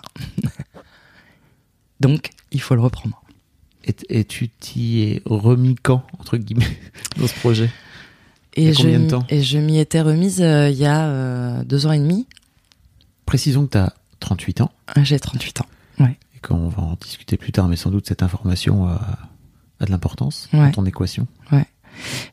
[2.00, 3.22] Donc, il faut le reprendre.
[3.84, 6.78] Et, et tu t'y es remis quand, entre guillemets,
[7.18, 7.70] dans ce projet?
[8.56, 9.24] Il y Et je, combien de temps?
[9.28, 12.26] et je m'y étais remise euh, il y a euh, deux ans et demi.
[13.26, 15.66] Précisons que tu as 38 ans Ah, J'ai 38 ans.
[16.00, 18.94] et qu'on va en discuter plus tard, mais sans doute cette information euh,
[19.80, 20.72] a de l'importance dans Ouais.
[20.72, 21.26] ton équation.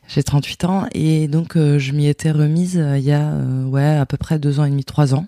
[0.06, 3.32] J'ai 38 ans et donc euh, je m'y étais remise il y a
[3.64, 5.26] ouais à peu près deux ans et demi, trois ans.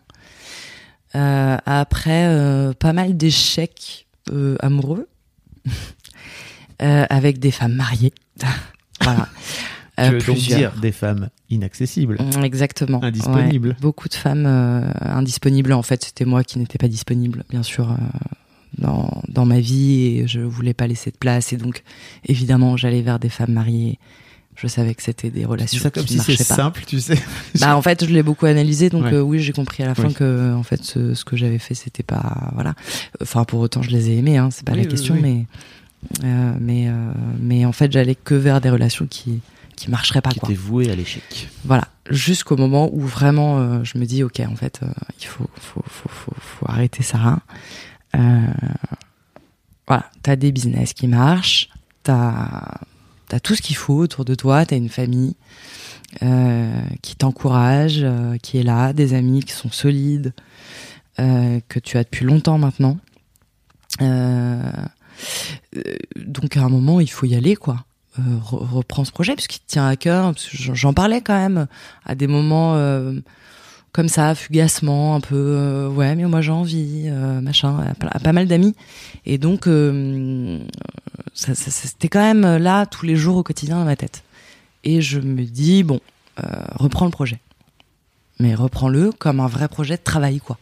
[1.14, 5.08] Euh, après euh, pas mal d'échecs euh, amoureux
[6.78, 8.12] avec des femmes mariées.
[9.00, 9.28] voilà.
[9.98, 10.58] Tu veux donc plusieurs.
[10.58, 12.18] dire des femmes inaccessibles.
[12.20, 13.02] Mm, Exactement.
[13.02, 13.70] Indisponibles.
[13.70, 13.76] Ouais.
[13.80, 15.72] Beaucoup de femmes euh, indisponibles.
[15.72, 17.94] En fait, c'était moi qui n'étais pas disponible, bien sûr, euh,
[18.78, 21.52] dans, dans ma vie et je voulais pas laisser de place.
[21.52, 21.82] Et donc,
[22.24, 23.98] évidemment, j'allais vers des femmes mariées.
[24.60, 26.56] Je savais que c'était des relations ça comme si marchaient c'est pas.
[26.56, 27.16] simple, tu sais.
[27.60, 29.14] Bah, en fait, je l'ai beaucoup analysé, donc Ouais.
[29.14, 30.14] euh, oui, j'ai compris à la fin Oui.
[30.14, 32.74] que, en fait, ce, ce que j'avais fait, c'était pas, voilà.
[33.22, 35.20] Enfin, pour autant, je les ai aimés, hein, c'est pas Oui, la question, oui.
[35.22, 35.46] mais,
[36.24, 36.92] euh, mais, euh,
[37.40, 39.40] mais en fait, j'allais que vers des relations qui,
[39.76, 40.48] qui marcheraient pas, qui quoi.
[40.48, 41.48] était voué à l'échec.
[41.64, 44.80] Voilà, jusqu'au moment où vraiment je me dis ok en fait
[45.20, 47.38] il faut faut, faut, faut, faut arrêter ça.
[48.16, 48.18] Euh,
[49.86, 51.68] voilà, t'as des business qui marchent,
[52.02, 52.78] t'as
[53.36, 55.34] as tout ce qu'il faut autour de toi, t'as une famille
[56.22, 60.32] euh, qui t'encourage, euh, qui est là, des amis qui sont solides,
[61.18, 62.98] euh, que tu as depuis longtemps maintenant.
[66.16, 67.84] Donc à un moment il faut y aller quoi
[68.18, 70.32] re- reprends ce projet parce qu'il te tient à cœur.
[70.52, 71.66] j'en- parlais quand même
[72.04, 72.74] à des moments
[73.98, 75.34] comme ça, fugacement, un peu.
[75.34, 78.76] euh, ouais, mais moi j'ai envie, euh, machin, à, pas mal d'amis.
[79.26, 80.61] Et donc, euh,
[81.34, 84.22] c'était quand même là tous les jours au quotidien dans ma tête.
[84.84, 85.98] Et je me dis bon,
[86.76, 87.40] reprends le projet,
[88.38, 90.58] mais reprends-le comme un vrai projet de travail, quoi.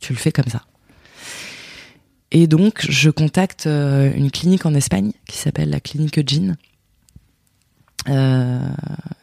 [0.00, 0.62] Tu le fais comme ça.
[2.30, 6.56] Et donc, je contacte une clinique en Espagne qui s'appelle la clinique Jean.
[8.08, 8.58] Euh,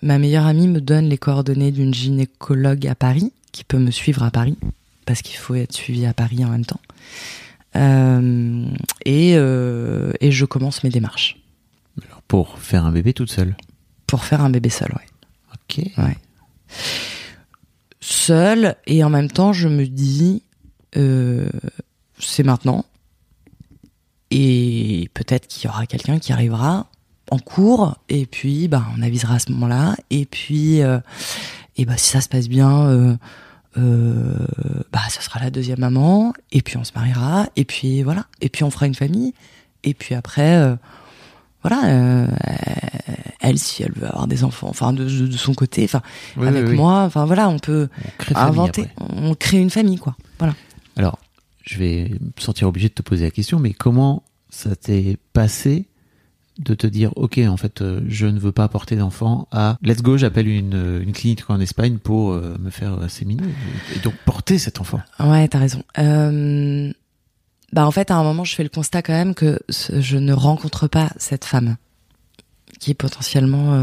[0.01, 4.23] ma meilleure amie me donne les coordonnées d'une gynécologue à Paris qui peut me suivre
[4.23, 4.57] à Paris
[5.05, 6.79] parce qu'il faut être suivi à Paris en même temps.
[7.75, 8.65] Euh,
[9.05, 11.37] et, euh, et je commence mes démarches
[12.05, 13.55] Alors, pour faire un bébé toute seule.
[14.07, 14.91] pour faire un bébé seul.
[14.91, 15.07] Ouais.
[15.53, 15.85] Ok.
[15.97, 16.17] Ouais.
[18.01, 20.43] Seul et en même temps, je me dis,
[20.97, 21.49] euh,
[22.19, 22.85] c'est maintenant.
[24.31, 26.87] Et peut-être qu'il y aura quelqu'un qui arrivera
[27.31, 29.95] en cours, et puis bah, on avisera à ce moment-là.
[30.11, 30.99] Et puis, euh,
[31.77, 33.15] et bah, si ça se passe bien, euh,
[33.77, 34.35] euh,
[34.91, 38.25] bah, ça sera la deuxième maman, et puis on se mariera, et puis voilà.
[38.41, 39.33] Et puis on fera une famille,
[39.83, 40.75] et puis après, euh,
[41.63, 42.27] voilà,
[43.39, 46.01] elle, si elle veut avoir des enfants, enfin de, de- de son côté, enfin
[46.37, 46.75] Oui, avec oui, oui.
[46.75, 47.87] moi, enfin voilà, on peut
[48.33, 50.15] On inventer, on crée une famille, quoi.
[50.39, 50.53] Voilà.
[50.97, 51.19] Alors,
[51.63, 55.85] je vais me sentir obligé de te poser la question, mais comment ça t'est passé
[56.63, 60.01] de te dire, ok, en fait, euh, je ne veux pas porter d'enfant à let's
[60.01, 63.43] go, j'appelle une, euh, une clinique en Espagne pour euh, me faire asséminer
[63.95, 65.01] et donc porter cet enfant.
[65.19, 65.83] Ouais, t'as raison.
[67.73, 70.33] Bah en fait, à un moment, je fais le constat quand même que je ne
[70.33, 71.77] rencontre pas cette femme
[72.79, 73.77] qui potentiellement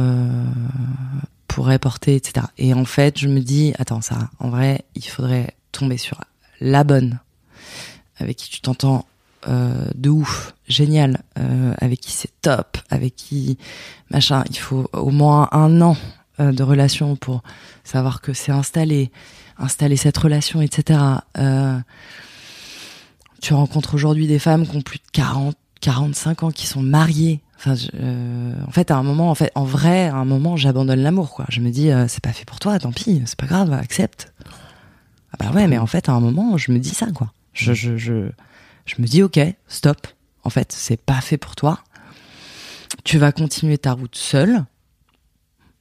[1.47, 2.47] pourrait porter, etc.
[2.59, 6.21] Et en fait, je me dis, attends, ça, en vrai, il faudrait tomber sur
[6.61, 7.19] la bonne,
[8.19, 9.07] avec qui tu t'entends
[9.46, 13.57] euh, de ouf, génial, euh, avec qui c'est top, avec qui
[14.11, 14.42] machin.
[14.51, 15.96] Il faut au moins un an
[16.40, 17.42] euh, de relation pour
[17.85, 19.12] savoir que c'est installé,
[19.57, 21.01] installer cette relation, etc.
[23.40, 27.40] Tu rencontres aujourd'hui des femmes qui ont plus de 40, 45 ans, qui sont mariées.
[27.64, 31.44] En fait, à un moment, en fait, en vrai, à un moment, j'abandonne l'amour, quoi.
[31.48, 34.33] Je me dis, c'est pas fait pour toi, tant pis, c'est pas grave, accepte.
[35.33, 37.33] Ah bah ouais, mais en fait, à un moment, je me dis ça, quoi.
[37.53, 38.31] Je, je, je,
[38.88, 40.07] je me dis, ok, stop.
[40.44, 41.81] En fait, c'est pas fait pour toi.
[43.05, 44.64] Tu vas continuer ta route seule.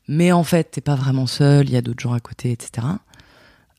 [0.07, 2.87] Mais en fait, t'es pas vraiment seul, il y a d'autres gens à côté, etc.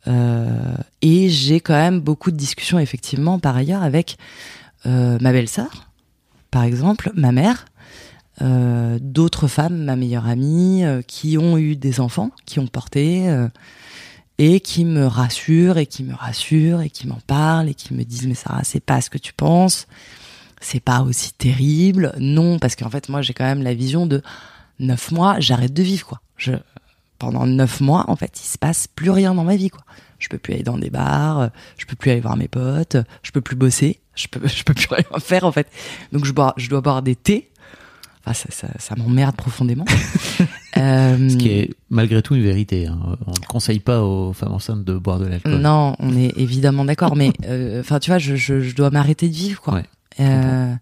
[0.06, 4.18] Euh, et j'ai quand même beaucoup de discussions, effectivement, par ailleurs, avec
[4.86, 5.90] euh, ma belle-sœur,
[6.50, 7.66] par exemple, ma mère,
[8.42, 13.26] euh, d'autres femmes, ma meilleure amie, qui ont eu des enfants, qui ont porté,
[14.38, 18.05] et qui me rassurent, et qui me rassurent, et qui m'en parlent, et qui me
[18.05, 19.87] disent, mais Sarah, c'est pas ce que tu penses,
[20.61, 22.12] c'est pas aussi terrible.
[22.18, 24.22] Non, parce qu'en fait, moi, j'ai quand même la vision de
[24.79, 26.20] neuf mois, j'arrête de vivre, quoi.
[26.37, 26.53] Je,
[27.18, 29.83] pendant neuf mois, en fait, il se passe plus rien dans ma vie, quoi.
[30.20, 33.33] Je peux plus aller dans des bars, je peux plus aller voir mes potes, je
[33.33, 35.68] peux plus bosser, je peux, je peux plus rien faire, en fait.
[36.12, 37.51] Donc, je bois, je dois boire des thés.
[38.20, 39.85] Enfin, ça, ça, ça m'emmerde profondément.
[40.78, 42.86] Euh, Ce qui est malgré tout une vérité.
[42.86, 42.98] hein.
[43.26, 45.58] On ne conseille pas aux femmes enceintes de boire de l'alcool.
[45.60, 49.28] Non, on est évidemment d'accord, mais euh, enfin, tu vois, je, je, je dois m'arrêter
[49.28, 49.74] de vivre, quoi.
[49.74, 49.84] Ouais,
[50.20, 50.74] Euh,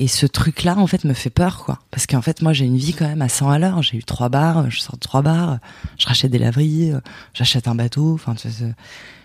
[0.00, 1.80] et ce truc-là, en fait, me fait peur, quoi.
[1.90, 3.82] Parce qu'en fait, moi, j'ai une vie quand même à 100 à l'heure.
[3.82, 5.58] J'ai eu trois bars, je sors de trois bars,
[5.98, 7.00] je rachète des laveries, euh,
[7.34, 8.14] j'achète un bateau.
[8.14, 8.34] Enfin,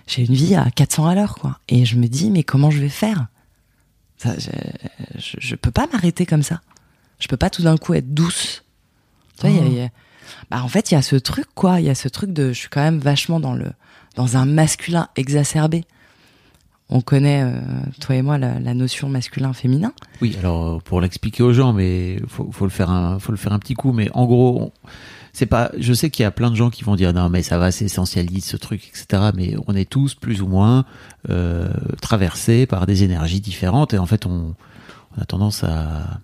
[0.08, 1.60] j'ai une vie à 400 à l'heure, quoi.
[1.70, 3.28] Et je me dis, mais comment je vais faire?
[4.18, 4.50] Ça, je,
[5.20, 6.62] je, je peux pas m'arrêter comme ça.
[7.20, 8.63] Je peux pas tout d'un coup être douce.
[9.40, 9.90] Tu vois, il y a- il y a-
[10.50, 11.80] bah, en fait, il y a ce truc, quoi.
[11.80, 13.68] Il y a ce truc de, je suis quand même vachement dans le,
[14.16, 15.84] dans un masculin exacerbé.
[16.90, 17.60] On connaît, euh,
[18.02, 19.94] toi et moi, la, la notion masculin-féminin.
[20.22, 23.38] Oui, alors euh, pour l'expliquer aux gens, mais faut, faut le faire un, faut le
[23.38, 23.94] faire un petit coup.
[23.94, 24.72] Mais en gros, on-
[25.32, 25.72] c'est pas.
[25.80, 27.72] Je sais qu'il y a plein de gens qui vont dire non, mais ça va,
[27.72, 29.32] c'est essentialiste ce truc, etc.
[29.34, 30.86] Mais on est tous plus ou moins
[31.32, 34.54] euh, traversés par des énergies différentes et en fait, on,
[35.18, 36.20] on a tendance à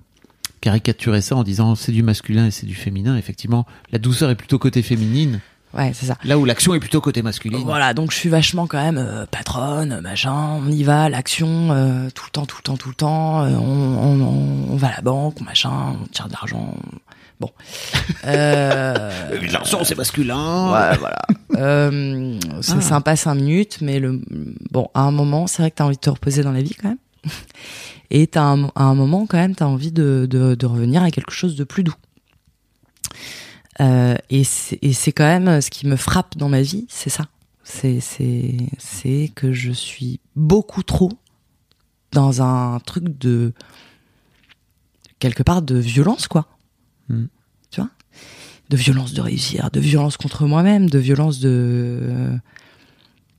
[0.62, 3.17] caricaturer ça en disant c'est du masculin et c'est du féminin.
[3.17, 5.39] Effectivement, la douceur est plutôt côté féminine,
[5.74, 6.17] Ouais, c'est ça.
[6.24, 7.62] là où l'action est plutôt côté masculine.
[7.63, 10.34] Voilà, donc je suis vachement quand même euh, patronne, machin,
[10.65, 13.50] on y va, l'action, euh, tout le temps, tout le temps, tout le temps, euh,
[13.56, 16.74] on, on, va à la banque, machin, on tire de l'argent.
[17.39, 17.52] Bon.
[18.24, 20.72] L'argent, c'est masculin.
[20.74, 21.22] Ouais, voilà.
[22.62, 22.82] C'est Ah.
[22.82, 24.22] sympa cinq minutes, mais le
[24.72, 26.74] bon, à un moment, c'est vrai que t'as envie de te reposer dans la vie
[26.74, 26.98] quand même.
[28.12, 31.12] Et t'as un, à un moment quand même, t'as envie de, de, de revenir à
[31.12, 31.95] quelque chose de plus doux.
[33.82, 37.28] Euh, et c'est quand même ce qui me frappe dans ma vie, c'est ça.
[37.63, 41.12] C'est que je suis beaucoup trop
[42.12, 43.54] dans un truc de
[45.19, 46.48] quelque part de violence quoi.
[47.10, 47.26] Hmm.
[47.69, 47.91] Tu vois?
[48.69, 52.39] De violence de réussir, de violence contre moi-même, de violence de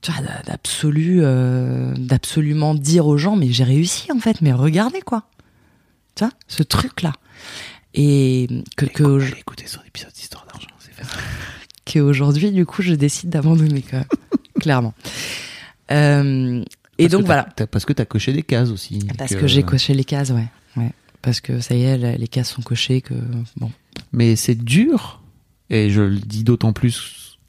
[0.01, 4.51] tu vois d'a- d'absolu euh, d'absolument dire aux gens mais j'ai réussi en fait, mais
[4.53, 5.23] regardez quoi.
[6.15, 7.13] Tu vois ce truc là.
[7.93, 11.19] Et que que Allez son épisode d'histoire d'argent, c'est facile.
[11.85, 14.05] qu'aujourd'hui, du coup, je décide d'abandonner quand même,
[14.61, 14.93] clairement.
[15.91, 16.63] Euh,
[16.97, 18.99] et Parce donc que voilà, parce que t'as coché des cases aussi.
[19.17, 22.51] parce que j'ai coché les cases, ouais, ouais, parce que ça y est, les cases
[22.51, 23.13] sont cochées, que
[23.57, 23.71] bon,
[24.13, 25.21] Mais c'est dur,
[25.69, 27.39] et je le dis d'autant plus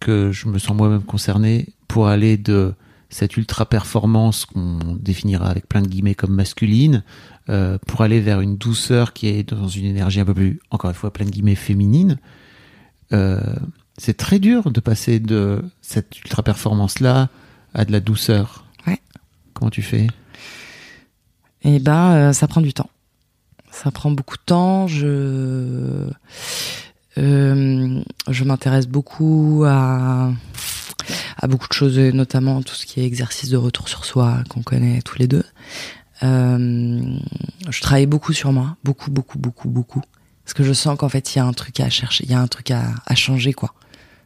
[0.00, 2.74] que je me sens moi-même concerné pour aller de
[3.08, 7.02] cette ultra performance qu'on définira avec plein de guillemets comme masculine,
[7.48, 10.90] euh, pour aller vers une douceur qui est dans une énergie un peu plus, encore
[10.90, 12.18] une fois, plein de guillemets féminine.
[13.12, 13.40] Euh,
[13.98, 17.28] c'est très dur de passer de cette ultra performance là
[17.72, 18.64] à de la douceur.
[18.86, 19.00] Ouais.
[19.54, 20.08] Comment tu fais?
[21.62, 22.90] Et ben, euh, ça prend du temps.
[23.70, 24.86] Ça prend beaucoup de temps.
[24.88, 26.08] Je
[27.16, 30.32] je m'intéresse beaucoup à
[31.36, 34.38] à beaucoup de choses, et notamment tout ce qui est exercice de retour sur soi
[34.48, 35.44] qu'on connaît tous les deux.
[36.22, 37.18] Euh,
[37.68, 40.02] je travaille beaucoup sur moi, beaucoup, beaucoup, beaucoup, beaucoup,
[40.44, 42.34] parce que je sens qu'en fait il y a un truc à chercher, il y
[42.34, 43.74] a un truc à, à changer quoi.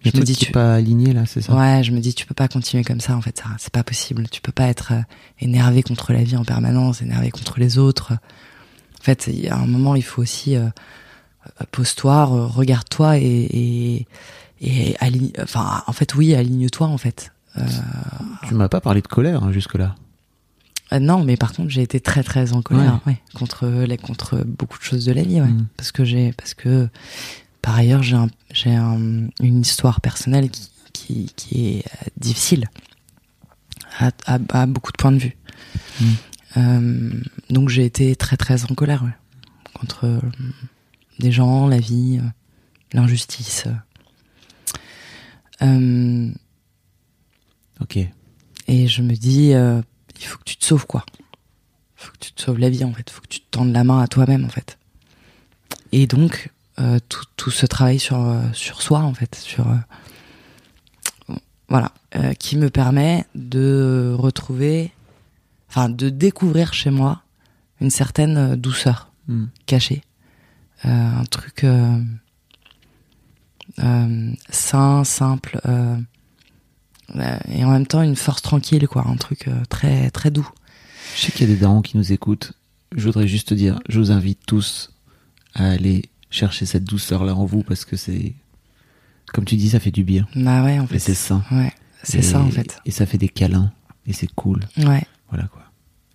[0.04, 1.52] Le Je me dis tu, pas aligné là, c'est ça?
[1.54, 3.82] Ouais, je me dis tu peux pas continuer comme ça en fait, ça, c'est pas
[3.82, 4.28] possible.
[4.30, 5.02] Tu peux pas être euh,
[5.40, 8.12] énervé contre la vie en permanence, énervé contre les autres.
[8.12, 10.66] En fait, il y a un moment, il faut aussi euh,
[11.46, 14.06] euh, pose-toi, re- regarde-toi et et,
[14.60, 15.32] et aligne.
[15.42, 17.32] Enfin, en fait, oui, aligne-toi en fait.
[17.58, 17.62] Euh,
[18.46, 19.94] Tu m'as pas parlé de colère hein, jusque-là.
[20.92, 24.42] Euh, non, mais par contre, j'ai été très très en colère, ouais, contre les contre
[24.44, 25.66] beaucoup de choses de la vie, ouais, Mm.
[25.76, 26.88] parce que j'ai parce que
[27.62, 28.98] par ailleurs, j'ai un, j'ai un,
[29.40, 32.68] une histoire personnelle qui, qui, qui est euh, difficile
[33.98, 35.36] à, à, à beaucoup de points de vue.
[36.00, 36.04] Mm.
[36.56, 37.10] Euh,
[37.50, 39.14] donc j'ai été très très en colère ouais,
[39.74, 40.20] contre
[41.20, 42.20] des gens, la vie,
[42.92, 43.64] l'injustice.
[45.62, 46.30] Euh,
[47.80, 47.98] Ok.
[48.68, 49.80] et je me dis, euh,
[50.18, 51.04] il faut que tu te sauves quoi.
[51.18, 53.04] Il faut que tu te sauves la vie en fait.
[53.08, 54.78] Il faut que tu te tendes la main à toi-même en fait.
[55.92, 61.34] Et donc euh, tout, tout ce travail sur euh, sur soi en fait, sur euh,
[61.68, 64.92] voilà, euh, qui me permet de retrouver,
[65.68, 67.22] enfin de découvrir chez moi
[67.80, 69.46] une certaine douceur Mm.
[69.66, 70.02] cachée,
[70.86, 70.88] Euh,
[71.20, 71.64] un truc
[74.50, 75.60] sain, simple.
[75.66, 75.96] euh,
[77.16, 80.48] euh, et en même temps une force tranquille quoi un truc euh, très très doux
[81.16, 82.52] Je sais qu'il y a des darons qui nous écoutent.
[82.96, 84.92] Je voudrais juste te dire, je vous invite tous
[85.54, 88.34] à aller chercher cette douceur-là en vous parce que c'est,
[89.32, 90.26] comme tu dis, ça fait du bien.
[90.36, 91.42] bah ouais en fait c'est sain.
[91.52, 93.72] ouais c'est ça en fait Et ça fait des câlins.
[94.06, 94.60] Et c'est cool.
[94.78, 95.62] ouais Voilà quoi.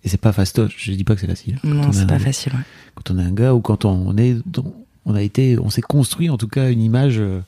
[0.02, 0.74] Et c'est pas fastoche.
[0.78, 1.58] Je dis pas que c'est facile.
[1.64, 2.62] Non c'est pas facile ouais.
[2.94, 4.74] Quand on est un gars ou quand on est, dans-
[5.06, 7.40] on a été, on s'est construit en tout cas une image euh,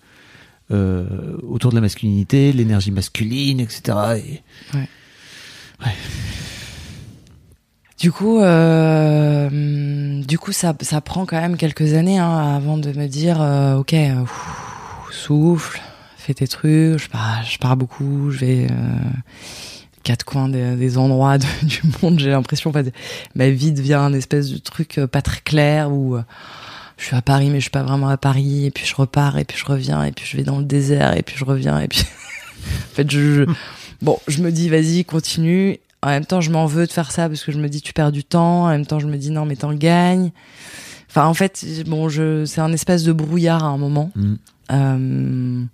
[0.70, 3.82] euh, autour de la masculinité, l'énergie masculine, etc.
[4.16, 4.42] Et
[7.98, 12.92] du coup euh, du coup ça ça prend quand même quelques années hein, avant de
[12.92, 15.80] me dire euh, ok ouf, souffle
[16.16, 18.66] fais tes trucs je pars je pars beaucoup je vais
[20.04, 22.92] quatre coins des, des endroits de- du monde j'ai l'impression en fait,
[23.34, 26.16] ma vie devient un espèce de truc pas très clair où
[26.98, 28.66] je suis à Paris mais je suis pas vraiment à Paris.
[28.66, 31.16] Et puis je repars et puis je reviens et puis je vais dans le désert
[31.16, 32.00] et puis je reviens et puis
[32.92, 33.44] en fait je, je-
[34.02, 35.78] bon je me dis vas-y continue.
[36.02, 37.92] En même temps je m'en veux de faire ça parce que je me dis tu
[37.92, 38.64] perds du temps.
[38.64, 40.30] En même temps je me dis non mais t'en gagnes.
[41.10, 44.10] Enfin en fait bon je c'est un espèce de brouillard à un moment.
[44.14, 44.34] Mm.
[44.72, 45.64] euh,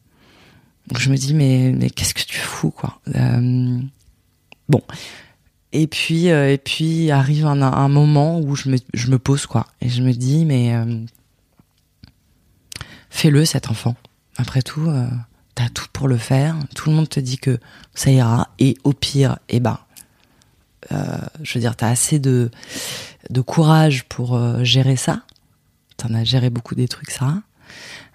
[0.89, 3.01] donc je me dis mais mais qu'est-ce que tu fous quoi?
[3.17, 3.79] Euh,
[4.69, 4.83] bon
[5.75, 9.67] et puis euh, et puis arrive un, moment où je me pose quoi.
[9.81, 11.05] Et je me dis mais euh,
[13.11, 13.97] fais-le cet enfant.
[14.37, 15.09] Après tout euh,
[15.57, 16.57] t'as tout pour le faire.
[16.77, 17.59] Tout le monde te dit que
[17.93, 18.51] ça ira.
[18.61, 19.79] Et au pire eh ben
[21.43, 22.51] je veux dire t'as assez de
[23.45, 25.23] courage pour gérer ça.
[25.97, 27.43] T'en as géré beaucoup des trucs ça.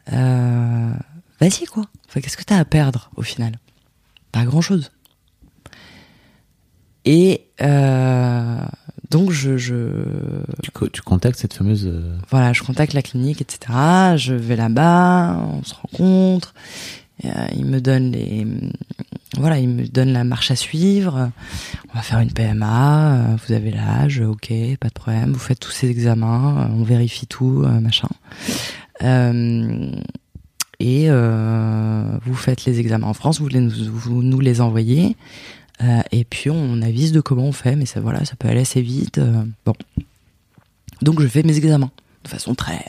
[0.08, 1.86] Vas-y quoi.
[2.14, 3.60] Qu'est-ce que t'as à perdre au final?
[4.32, 4.92] Pas grand chose
[7.06, 8.58] et euh,
[9.10, 9.76] donc je, je
[10.64, 11.88] tu, co- tu contactes cette fameuse.
[11.88, 13.60] euh, voilà, je contacte la clinique, etc.
[14.18, 16.54] Je vais là-bas, on se rencontre.
[17.26, 18.48] Euh, il me donne les,
[19.38, 21.32] voilà, il me donne la marche à suivre.
[21.92, 23.14] On va faire une PMA.
[23.14, 25.34] euh, Vous avez l'âge, ok, pas de problème.
[25.34, 28.08] Vous faites tous ces examens, euh, on vérifie tout, machin.
[29.04, 29.92] Euh,
[30.80, 35.18] et euh, vous faites les examens en France, vous, les, vous nous les envoyez.
[35.82, 38.62] Euh, et puis on avise de comment on fait, mais ça voilà, ça peut aller
[38.62, 39.18] assez vite.
[39.18, 39.74] euh, bon.
[41.02, 41.92] Donc je fais mes examens
[42.24, 42.84] de façon très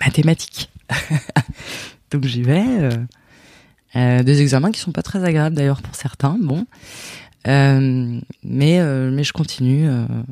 [0.00, 0.70] mathématique.
[2.10, 2.64] Donc j'y vais.
[2.66, 2.90] euh,
[3.94, 6.36] euh, des examens qui sont pas très agréables d'ailleurs pour certains.
[6.40, 6.66] Bon,
[7.46, 9.88] mais mais je continue.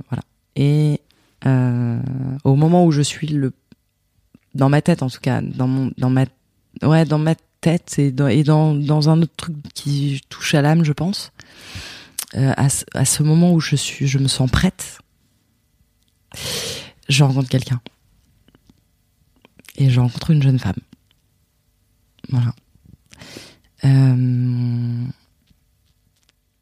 [0.08, 0.22] voilà.
[0.56, 1.00] Et
[2.44, 3.52] au moment où je suis le
[4.54, 6.24] dans ma tête en tout cas, dans mon dans ma
[6.82, 10.84] ouais dans ma tête et et dans dans un autre truc qui touche à l'âme,
[10.84, 11.30] je pense.
[12.36, 14.98] Euh, à, ce- à ce moment où je suis, je me sens prête
[17.08, 17.80] je rencontre quelqu'un.
[19.76, 20.76] Et je rencontre une jeune femme.
[22.28, 22.54] Voilà.
[23.84, 25.04] Euh,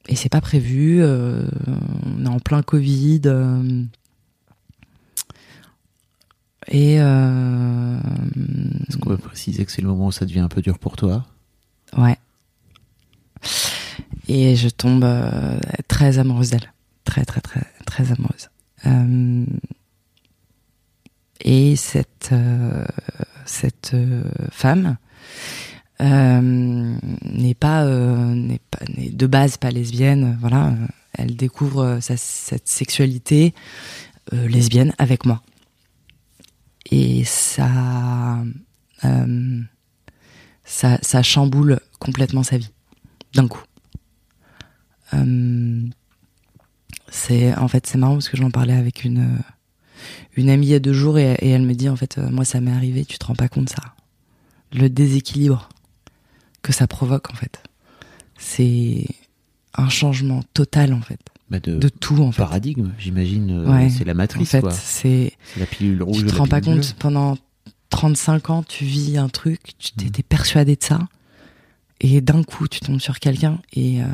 [0.09, 1.03] Et c'est pas prévu.
[1.03, 1.47] euh,
[2.07, 3.21] On est en plein Covid.
[3.27, 3.85] euh,
[6.69, 10.79] Et Est-ce qu'on peut préciser que c'est le moment où ça devient un peu dur
[10.79, 11.27] pour toi?
[11.97, 12.17] Ouais.
[14.29, 16.73] Et je tombe euh, très amoureuse d'elle.
[17.05, 18.51] Très, très, très, très amoureuse.
[18.87, 19.47] Euh,
[21.41, 22.85] et cette, euh,
[23.47, 23.97] cette
[24.51, 24.99] femme
[26.01, 30.37] n'est pas, n'est pas n'est de base pas lesbienne.
[30.41, 30.75] Voilà,
[31.15, 33.55] elle découvre cette sexualité
[34.33, 35.43] lesbienne avec moi.
[36.91, 38.39] Et ça,
[40.65, 42.71] ça chamboule complètement sa vie
[43.35, 43.63] d'un coup.
[45.15, 45.83] Euh,
[47.11, 49.39] c'est en fait c'est marrant parce que j'en parlais avec une euh,
[50.37, 52.29] une amie il y a deux jours et, et elle me dit en fait euh,
[52.31, 53.95] moi ça m'est arrivé tu te rends pas compte ça
[54.73, 55.69] le déséquilibre
[56.63, 57.63] que ça provoque en fait
[58.37, 59.07] c'est
[59.75, 63.51] un changement total en fait Bah, de, de tout en fait paradigme, j'imagine.
[63.51, 63.89] euh, Ouais.
[63.91, 64.71] c'est la en matrice, fait quoi.
[64.71, 66.19] c'est la pilule rouge.
[66.19, 67.37] tu te rends pas compte pendant
[67.91, 70.03] 35 ans, tu vis un truc, tu Mm.
[70.03, 71.09] t'étais persuadé de ça,
[72.01, 74.07] et d'un coup, tu tombes sur quelqu'un et euh,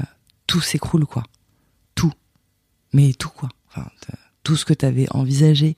[0.47, 1.22] tout s'écroule, quoi.
[1.95, 2.12] Tout.
[2.92, 3.49] Mais tout, quoi.
[3.68, 3.88] Enfin,
[4.42, 5.76] tout ce que t'avais envisagé,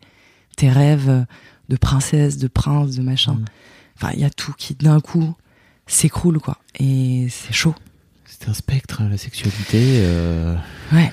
[0.57, 1.27] tes rêves
[1.69, 3.35] de princesse, de prince, de machin.
[3.35, 3.45] Mm.
[3.97, 5.35] Enfin, il y a tout qui, d'un coup,
[5.87, 6.59] s'écroule, quoi.
[6.79, 7.75] Et c'est chaud.
[8.27, 10.01] C'est un spectre, hein, la sexualité.
[10.03, 10.57] euh,
[10.93, 11.12] Ouais.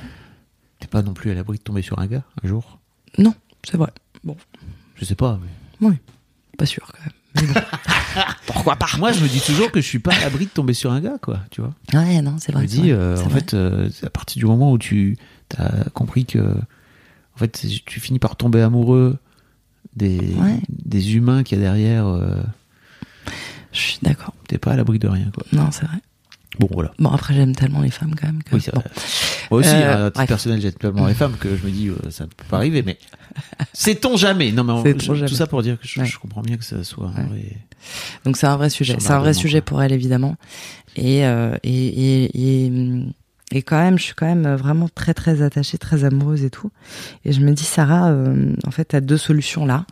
[0.80, 2.80] T'es pas non plus à l'abri de tomber sur un gars un jour?
[3.18, 3.34] Non,
[3.64, 3.91] c'est vrai.
[4.24, 4.36] Bon,
[4.95, 5.39] Je sais pas.
[5.80, 5.97] mais-
[6.58, 7.47] pas sûr, quand même.
[7.47, 7.68] Mais bon.
[8.45, 10.74] Pourquoi pas Moi, je me dis toujours que je suis pas à l'abri de tomber
[10.74, 11.39] sur un gars, quoi.
[11.51, 12.64] Tu vois Ouais, non, c'est Je vrai.
[12.64, 13.39] me c'est dis, euh, en vrai.
[13.39, 15.18] fait, euh, à partir du moment où tu
[15.57, 19.18] as compris que, en fait, tu finis par tomber amoureux
[19.95, 20.59] des, Ouais.
[20.70, 22.41] des humains qu'il y a derrière, euh,
[23.72, 24.34] Je suis d'accord.
[24.47, 25.43] t'es pas à l'abri de rien, quoi.
[25.51, 25.97] Non, c'est vrai.
[26.60, 26.91] Bon, voilà.
[26.99, 28.43] Bon, après, j'aime tellement les femmes, quand même.
[28.43, 28.56] Que...
[28.56, 28.84] Oui, c'est bon.
[29.51, 31.95] Moi aussi, Euh, à titre personnel, j'aime tellement les femmes que je me dis, euh,
[32.12, 32.97] ça ne peut pas arriver, mais
[33.74, 34.51] sait-on jamais?
[34.51, 35.28] Non, mais on- je- jamais.
[35.28, 36.06] tout ça pour dire que je, Ouais.
[36.06, 37.28] je comprends bien que ça soit un Ouais.
[37.28, 37.58] vrai-
[38.26, 38.95] Donc c'est un vrai sujet.
[38.99, 39.66] C'est un vrai sujet quoi.
[39.66, 40.36] pour elle évidemment.
[40.95, 41.72] Et, euh, et,
[42.24, 42.72] et, et,
[43.51, 46.72] et quand même, je suis quand même vraiment très très attachée, très amoureuse et tout.
[47.26, 49.86] Et je me dis, Sarah, euh, en fait, t'as deux solutions là.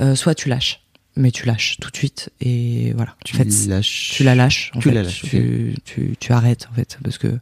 [0.00, 0.82] Euh, soit tu lâches,
[1.16, 3.16] mais tu lâches tout de suite et voilà.
[3.24, 4.10] Tu en fait, lâches.
[4.14, 4.70] tu la lâches.
[4.74, 4.94] En Tu fait.
[4.94, 7.38] la lâches, Tu, tu, tu arrêtes en fait parce que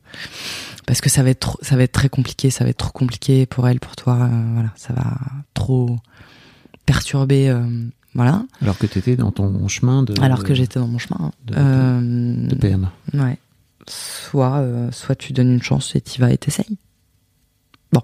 [0.86, 2.50] parce que ça va être trop, ça va être très compliqué.
[2.50, 4.14] Ça va être trop compliqué pour elle, pour toi.
[4.22, 5.16] euh, voilà, ça va
[5.54, 5.96] trop
[6.86, 7.48] perturber.
[7.48, 7.66] euh,
[8.14, 8.44] voilà.
[8.62, 10.14] Alors que t'étais dans ton chemin de.
[10.20, 11.18] Alors que j'étais dans mon chemin.
[11.20, 11.30] hein.
[11.46, 12.92] de- Euh, de PMA.
[13.14, 13.38] ouais.
[13.88, 16.78] Soit, euh, soit tu donnes une chance et t'y vas et t'essayes.
[17.92, 18.02] Bon,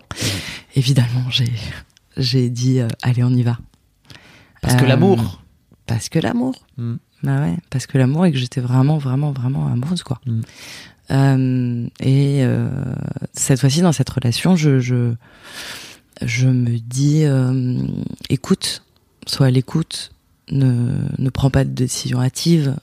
[0.76, 1.50] évidemment, j'ai,
[2.16, 3.58] j'ai dit, allez, on y va.
[4.62, 5.39] Parce que l'amour.
[5.90, 6.54] Parce que l'amour.
[6.76, 6.94] Mm.
[7.24, 10.20] Bah ouais, parce que l'amour et que j'étais vraiment, vraiment, vraiment amoureuse, quoi.
[10.24, 10.40] Mm.
[11.10, 12.68] Euh, et euh,
[13.32, 15.14] cette fois-ci, dans cette relation, je, je,
[16.22, 17.76] je me dis, euh,
[18.28, 18.84] écoute,
[19.26, 20.12] sois à l'écoute,
[20.52, 22.76] ne, ne prends pas de décision hâtive,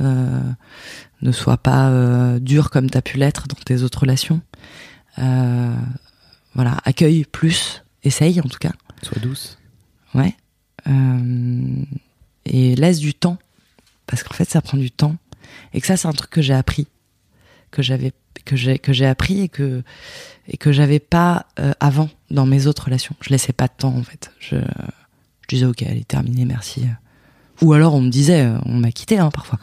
[0.00, 4.40] ne sois pas dur comme t'as pu l'être dans tes autres relations.
[5.16, 8.72] Voilà, accueille plus, essaye en tout cas.
[9.02, 9.58] Sois douce.
[10.14, 10.34] Ouais.
[10.88, 11.84] Euh,
[12.50, 13.38] et laisse du temps.
[14.06, 15.16] Parce qu'en fait, ça prend du temps.
[15.72, 16.86] Et que ça, c'est un truc que j'ai appris.
[17.70, 18.12] Que j'avais,
[18.44, 19.82] que j'ai, que j'ai appris et que,
[20.48, 23.14] et que j'avais pas euh, avant dans mes autres relations.
[23.20, 24.32] Je laissais pas de temps, en fait.
[24.40, 26.86] Je, je disais, ok, elle est terminée, merci.
[27.62, 29.58] Ou alors, on me disait, on m'a quitté, hein, parfois.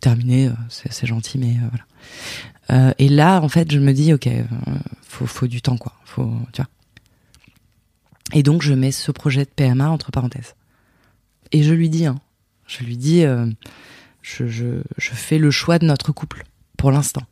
[0.00, 1.84] Terminé, euh, c'est, gentil, mais euh, voilà.
[2.70, 4.28] Euh, et là, en fait, je me dis, ok,
[5.02, 5.92] faut, faut du temps, quoi.
[6.04, 6.70] Faut, tu vois.
[8.32, 10.54] Et donc, je mets ce projet de PMA entre parenthèses.
[11.52, 12.20] Et je lui dis, hein,
[12.70, 13.46] je lui dis, euh,
[14.22, 16.44] je, je, je fais le choix de notre couple
[16.76, 17.22] pour l'instant.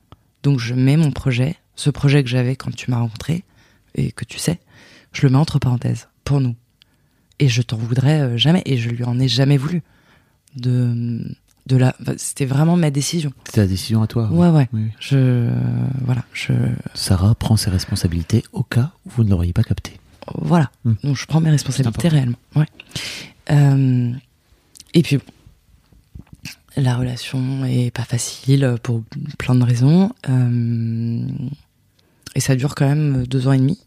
[0.42, 3.44] Donc, je mets mon projet, ce projet que j'avais quand tu m'as rencontré
[3.94, 4.58] et que tu sais,
[5.12, 6.56] je le mets entre parenthèses pour nous.
[7.38, 9.82] Et je t'en voudrais euh, jamais, et je lui en ai jamais voulu.
[10.56, 11.24] De,
[11.66, 13.32] de la, c'était vraiment ma décision.
[13.44, 14.28] C'est ta décision à toi.
[14.32, 14.68] Ouais, ouais.
[14.72, 14.86] Oui.
[14.98, 15.50] Je, euh,
[16.04, 16.52] voilà, je,
[16.94, 19.92] Sarah prend ses responsabilités au cas où vous ne l'auriez pas capté.
[20.34, 20.70] voilà.
[20.84, 20.94] Hmm.
[21.04, 22.38] Donc je prends mes responsabilités réellement.
[22.56, 22.66] Ouais.
[23.50, 24.12] Euh,
[24.94, 25.24] et puis bon,
[26.76, 29.02] la relation est pas facile pour
[29.38, 30.12] plein de raisons.
[30.28, 31.26] Euh,
[32.34, 33.78] et ça dure quand même deux ans et demi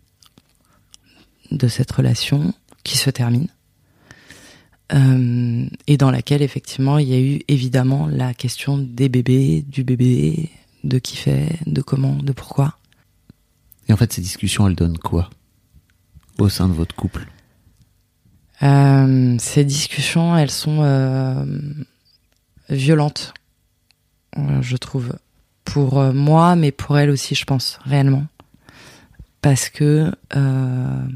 [1.52, 3.47] de cette relation qui se termine.
[4.93, 9.84] Euh, et dans laquelle effectivement il y a eu évidemment la question des bébés, du
[9.84, 10.49] bébé,
[10.84, 12.78] de qui fait, de comment, de pourquoi.
[13.88, 15.30] Et en fait, ces discussions, elles donnent quoi
[16.38, 17.28] au sein de votre couple?
[18.64, 21.45] Euh, ces discussions, elles sont euh,
[22.70, 23.34] violentes,
[24.38, 25.14] euh, je trouve.
[25.64, 28.26] Pour euh, moi, mais pour elle aussi, je pense, réellement.
[29.41, 30.12] Parce que...
[30.36, 31.07] euh,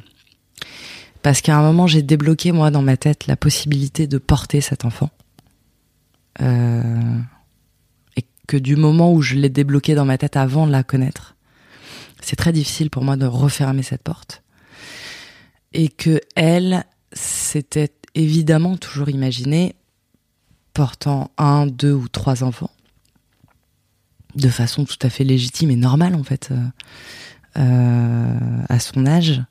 [1.21, 4.85] parce qu'à un moment, j'ai débloqué, moi, dans ma tête, la possibilité de porter cet
[4.85, 5.09] enfant.
[6.39, 11.35] Et que du moment où je l'ai débloqué dans ma tête avant de la connaître,
[12.21, 14.43] c'est très difficile pour moi de refermer cette porte.
[15.73, 16.85] Et que elle,
[17.15, 19.75] s'était évidemment toujours imaginé
[20.73, 22.71] portant un, deux ou trois enfants.
[24.35, 26.67] De façon tout à fait légitime et normale en fait euh,
[27.57, 29.41] euh, à son âge.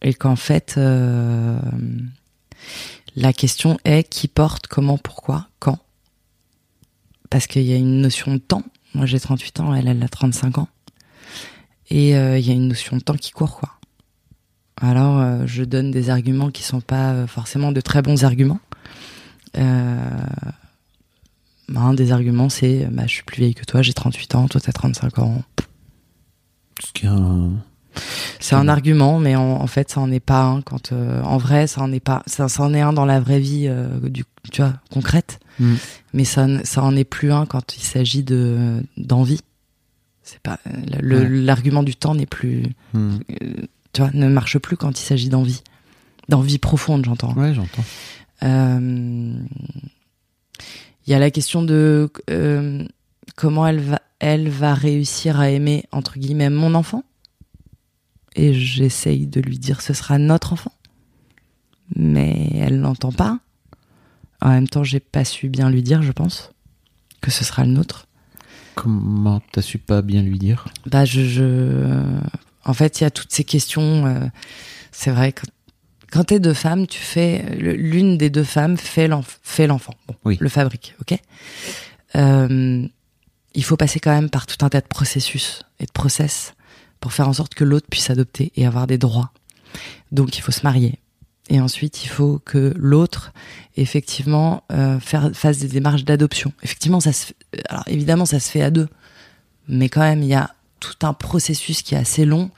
[0.00, 1.58] Et qu'en fait euh,
[3.16, 5.78] la question est qui porte, comment, pourquoi, quand.
[7.30, 8.62] Parce qu'il y a une notion de temps.
[8.94, 10.68] Moi j'ai 38 ans, elle elle a 35 ans.
[11.90, 13.77] Et il y a une notion de temps qui court quoi
[14.80, 18.60] alors, euh, je donne des arguments qui sont pas euh, forcément de très bons arguments.
[19.56, 19.96] Euh,
[21.68, 24.48] bah, un des arguments, c'est bah, je suis plus vieille que toi, j'ai 38 ans,
[24.48, 25.42] toi t'as 35 ans.
[26.80, 27.50] Ce qui est un,
[28.40, 30.62] C'est un argument, mais en, en fait, ça en est pas un.
[30.62, 32.22] Quand euh, en vrai, ça en est pas.
[32.26, 35.40] Ça, ça en est un dans la vraie vie, euh, du, tu vois, concrète.
[35.58, 35.74] Mm.
[36.14, 39.40] Mais ça, ça en est plus un quand il s'agit de d'envie.
[40.22, 41.00] C'est pas Ouais.
[41.00, 42.64] l'argument du temps n'est plus,
[42.94, 43.16] Mm.
[43.98, 45.64] Tu vois, ne marche plus quand il s'agit d'envie,
[46.28, 47.34] d'envie profonde, j'entends.
[47.34, 47.82] Ouais, j'entends.
[48.44, 49.42] Euh,
[51.04, 52.84] Il y a la question de euh,
[53.34, 57.02] comment elle va, elle va réussir à aimer entre guillemets mon enfant?
[58.36, 60.74] Et j'essaye de lui dire ce sera notre enfant,
[61.96, 63.40] mais elle n'entend pas.
[64.40, 66.52] En même temps, j'ai pas su bien lui dire, je pense,
[67.20, 68.06] que ce sera le nôtre.
[68.76, 70.68] Comment t'as su pas bien lui dire?
[70.86, 72.20] Bah, je, je...
[72.68, 74.06] En fait, il y a toutes ces questions.
[74.06, 74.26] euh,
[74.92, 75.42] c'est vrai que
[76.12, 80.14] quand t'es deux femmes, tu fais l'une des deux femmes fait l'enf- fait l'enfant, bon,
[80.24, 80.36] Oui.
[80.40, 81.18] le fabrique, ok?
[82.16, 82.86] Euh,
[83.54, 86.54] il faut passer quand même par tout un tas de processus et de process
[87.00, 89.32] pour faire en sorte que l'autre puisse adopter et avoir des droits.
[90.12, 90.98] Donc, il faut se marier.
[91.50, 93.32] Et ensuite, il faut que l'autre,
[93.76, 96.52] effectivement, euh, faire, fasse des démarches d'adoption.
[96.62, 97.36] Effectivement, ça se, fait-
[97.68, 98.88] alors évidemment, ça se fait à deux,
[99.68, 100.50] mais quand même, il y a
[100.80, 102.50] tout un processus qui est assez long,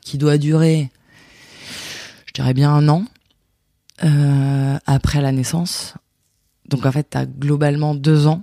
[0.00, 0.90] qui doit durer,
[2.26, 3.04] je dirais bien un an
[4.04, 5.94] euh, après la naissance.
[6.68, 8.42] Donc en fait, t'as globalement deux ans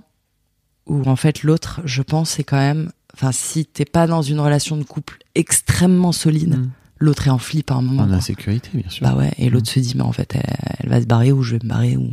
[0.86, 4.40] où en fait l'autre, je pense, c'est quand même, enfin, si t'es pas dans une
[4.40, 6.70] relation de couple extrêmement solide, Mm.
[6.98, 8.02] l'autre est en flip à un moment.
[8.04, 9.06] En insécurité, bien sûr.
[9.06, 10.42] Bah ouais, et l'autre se dit, mais en fait, elle,
[10.78, 12.10] elle va se barrer ou je vais me barrer ou.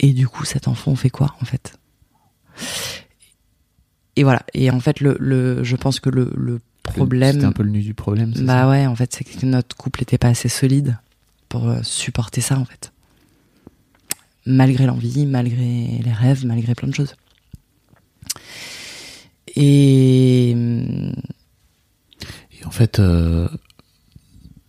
[0.00, 1.78] Et du coup, cet enfant, on fait quoi, en fait?
[4.16, 4.44] Et voilà.
[4.54, 7.34] Et en fait, le, le, je pense que le, le problème.
[7.34, 8.32] C'était un peu le nu du problème.
[8.40, 10.98] Bah ça ouais, en fait, c'est que notre couple était pas assez solide
[11.48, 12.92] pour euh, supporter ça, en fait.
[14.44, 17.14] Malgré l'envie, malgré les rêves, malgré plein de choses.
[19.54, 20.50] Et.
[20.50, 20.54] Et
[22.64, 23.48] en fait, euh,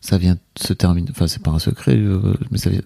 [0.01, 1.09] ça vient de se terminer.
[1.11, 2.81] Enfin, c'est pas un secret, euh, mais ça vient,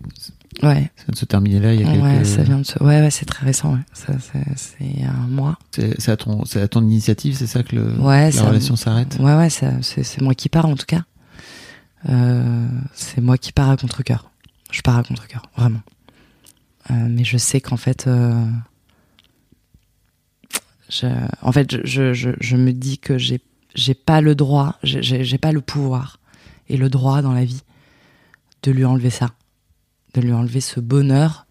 [0.64, 1.74] Ouais, ça vient de se terminer là.
[1.74, 2.04] Il y a quelques.
[2.04, 2.82] ouais, ça vient de se...
[2.82, 3.80] Ouais, ouais, c'est très récent, ouais.
[3.94, 5.58] Ça, c'est- un mois.
[5.72, 8.76] C'est à ton, c'est à ton initiative, c'est ça que le, Ouais, la ça- relation
[8.76, 9.18] s'arrête?
[9.20, 11.04] Ouais, ouais, c'est c'est moi qui pars en tout cas.
[12.10, 14.32] Euh, c'est moi qui pars à contre-cœur.
[14.72, 15.82] Je pars à contre-cœur, vraiment.
[16.92, 18.46] Euh, mais je sais qu'en fait, euh,
[20.90, 21.08] je,
[21.42, 23.42] en fait, je, je, je, me dis que j'ai
[23.76, 26.20] j'ai pas le droit, j'ai pas le pouvoir
[26.70, 27.62] et le droit dans la vie
[28.64, 29.32] de lui enlever ça,
[30.18, 31.46] de lui enlever ce bonheur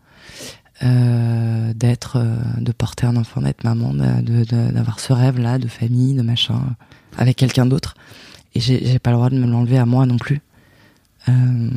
[0.83, 6.14] euh, d'être, euh, de porter un enfant, d'être maman, d'avoir ce rêve là de famille,
[6.14, 6.77] de machin,
[7.17, 7.95] avec quelqu'un d'autre.
[8.55, 10.41] Et j'ai pas le droit de me l'enlever à moi non plus.
[11.29, 11.71] Euh,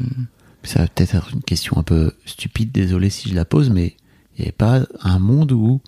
[0.64, 3.96] Ça va peut-être être une question un peu stupide, désolé si je la pose, mais
[4.36, 5.82] il n'y avait pas un monde où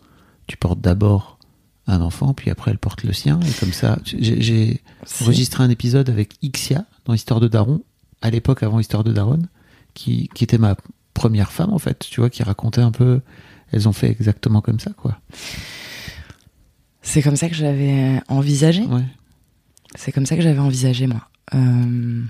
[0.47, 1.39] tu portes d'abord
[1.87, 4.81] un enfant, puis après elle porte le sien, et comme ça, j'ai
[5.21, 7.81] enregistré un épisode avec Ixia dans Histoire de Daron,
[8.21, 9.41] à l'époque avant Histoire de Daron,
[9.93, 10.75] qui, qui était ma
[11.13, 13.21] première femme en fait, tu vois, qui racontait un peu,
[13.71, 15.19] elles ont fait exactement comme ça, quoi.
[17.01, 18.83] C'est comme ça que j'avais envisagé.
[18.83, 19.05] Ouais.
[19.95, 21.27] C'est comme ça que j'avais envisagé moi.
[21.53, 22.23] Euh,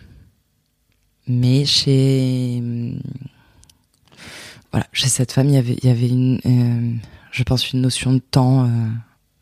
[1.27, 2.63] mais chez
[4.71, 6.95] voilà, chez cette femme, il y avait, il y avait une, euh,
[7.31, 8.69] je pense, une notion de temps.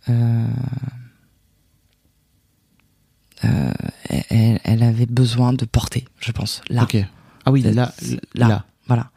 [0.10, 0.48] euh,
[4.30, 6.84] elle, elle avait besoin de porter, je pense, là.
[6.84, 6.98] Ok.
[7.46, 7.94] Ah oui, là, là,
[8.36, 8.66] là, là.
[8.88, 9.12] voilà,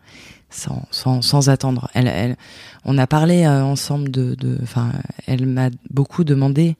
[0.51, 1.91] sans, sans, sans attendre.
[1.95, 2.37] Elle, elle,
[2.85, 4.93] on a parlé euh, ensemble de, de, enfin,
[5.27, 6.77] elle m'a beaucoup demandé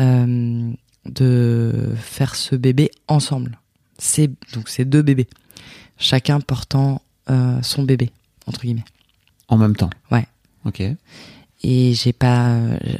[0.00, 0.70] euh,
[1.06, 3.58] de faire ce bébé ensemble.
[3.98, 5.28] C'est donc c'est deux bébés,
[5.98, 8.10] chacun portant euh, son bébé
[8.46, 8.84] entre guillemets.
[9.48, 9.90] En même temps.
[10.10, 10.26] Ouais.
[10.64, 10.82] Ok.
[11.62, 12.58] Et j'ai pas,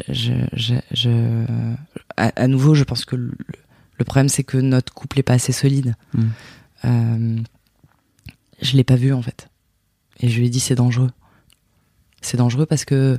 [0.09, 1.45] je, je, je,
[2.17, 3.33] à, à nouveau, je pense que le,
[3.99, 5.95] le problème c'est que notre couple est pas assez solide.
[6.15, 7.43] Mm.
[8.61, 9.49] Je l'ai pas vu en fait.
[10.21, 11.11] Et je lui ai dit c'est dangereux.
[12.21, 13.19] C'est dangereux parce que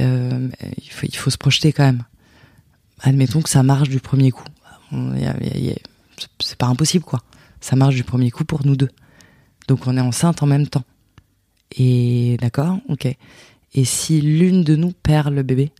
[0.00, 0.48] euh,
[0.78, 2.04] il, faut, il faut se projeter quand même.
[3.00, 4.44] Admettons que ça marche du premier coup.
[6.40, 7.22] C'est pas impossible quoi.
[7.60, 8.90] Ça marche du premier coup pour nous deux.
[9.68, 10.84] Donc on est enceinte en même temps.
[11.76, 13.06] Et d'accord, ok.
[13.74, 15.72] Et si l'une de nous perd le bébé,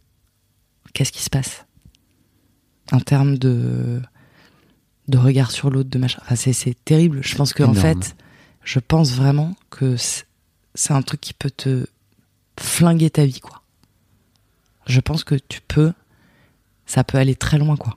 [0.95, 1.67] qu'est-ce qui se passe?
[2.91, 4.01] En termes de
[5.09, 6.21] de regard sur l'autre, de machin.
[6.23, 7.21] Enfin, c'est terrible.
[7.23, 8.03] Je pense que en Énorme.
[8.03, 8.17] fait,
[8.65, 11.87] je pense vraiment que c'est un truc qui peut te
[12.59, 13.63] flinguer ta vie, quoi.
[14.87, 15.93] Je pense que tu peux,
[16.87, 17.97] ça peut aller très loin, quoi.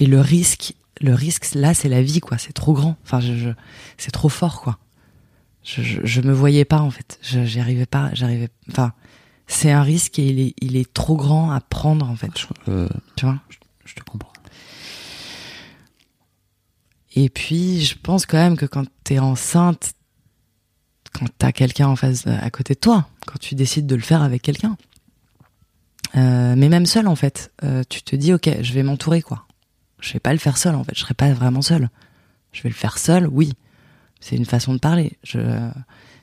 [0.00, 2.38] Et le risque, le risque là, c'est la vie, quoi.
[2.38, 2.96] C'est trop grand.
[3.04, 3.50] Enfin, je, je-
[3.98, 4.78] c'est trop fort, quoi.
[5.62, 7.18] Je, je, je me voyais pas, en fait.
[7.22, 8.10] Je, j'y arrivais pas.
[8.14, 8.48] J'arrivais.
[8.70, 8.92] Enfin,
[9.46, 12.30] c'est un risque et il est, il est trop grand à prendre, en fait.
[12.68, 13.38] Euh, Tu vois?
[13.84, 14.32] je te comprends.
[17.12, 19.92] Et puis, je pense quand même que quand t'es enceinte,
[21.12, 24.22] quand t'as quelqu'un en face, à côté de toi, quand tu décides de le faire
[24.22, 24.76] avec quelqu'un,
[26.16, 29.46] euh, mais même seul en fait, euh, tu te dis ok, je vais m'entourer quoi.
[30.00, 31.90] Je vais pas le faire seul en fait, je serai pas vraiment seul.
[32.52, 33.52] Je vais le faire seul, oui.
[34.20, 35.18] C'est une façon de parler.
[35.22, 35.40] Je,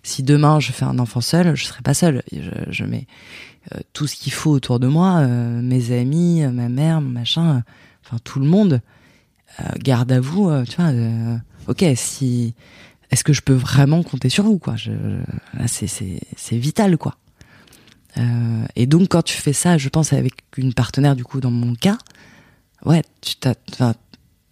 [0.03, 2.23] si demain je fais un enfant seul, je serai pas seul.
[2.31, 3.07] Je, je mets
[3.75, 7.63] euh, tout ce qu'il faut autour de moi, euh, mes amis, euh, ma mère, machin,
[8.03, 8.81] enfin tout le monde.
[9.79, 10.91] Garde à vous, tu vois.
[11.67, 12.53] ok, si
[13.11, 14.75] est-ce que je peux vraiment compter sur vous quoi?
[14.75, 17.15] Je, Là, c'est c'est vital quoi.
[18.75, 21.73] et donc quand tu fais ça, je pense avec une partenaire du coup dans mon
[21.75, 21.97] cas,
[22.85, 23.55] ouais, tu t'as,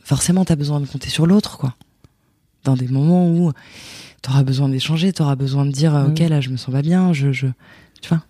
[0.04, 1.76] forcément t'as besoin de compter sur l'autre quoi.
[2.64, 3.52] Dans des moments où
[4.22, 7.32] t'auras besoin d'échanger, t'auras besoin de dire ok là je me sens pas bien, je,
[7.32, 7.48] je
[8.02, 8.24] tu vois.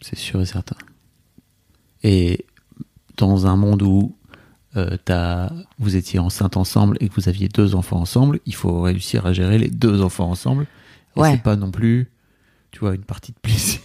[0.00, 0.76] C'est sûr et certain.
[2.02, 2.44] Et
[3.16, 4.14] dans un monde où
[4.76, 8.82] euh, as, vous étiez enceinte ensemble et que vous aviez deux enfants ensemble, il faut
[8.82, 10.66] réussir à gérer les deux enfants ensemble.
[11.16, 11.32] Et ouais.
[11.32, 12.10] c'est pas non plus,
[12.70, 13.80] tu vois, une partie de plaisir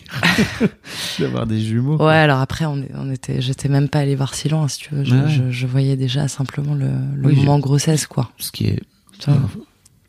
[1.19, 1.97] d'avoir des jumeaux.
[1.97, 4.95] Ouais, alors après, on, on était, j'étais même pas allé voir si loin, si tu
[4.95, 5.03] veux.
[5.03, 8.31] Je, je, voyais déjà simplement le, le moment grossesse, quoi.
[8.37, 8.81] Ce qui est,
[9.19, 9.37] toi,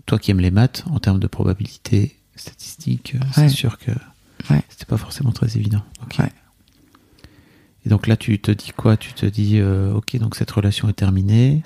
[0.07, 3.93] toi qui aimes les maths, en termes de probabilité statistique, c'est sûr que
[4.51, 4.63] Ouais.
[4.69, 5.83] C'était pas forcément très évident.
[7.85, 8.97] Et donc là, tu te dis quoi?
[8.97, 11.63] Tu te dis, euh, ok, donc cette relation est terminée.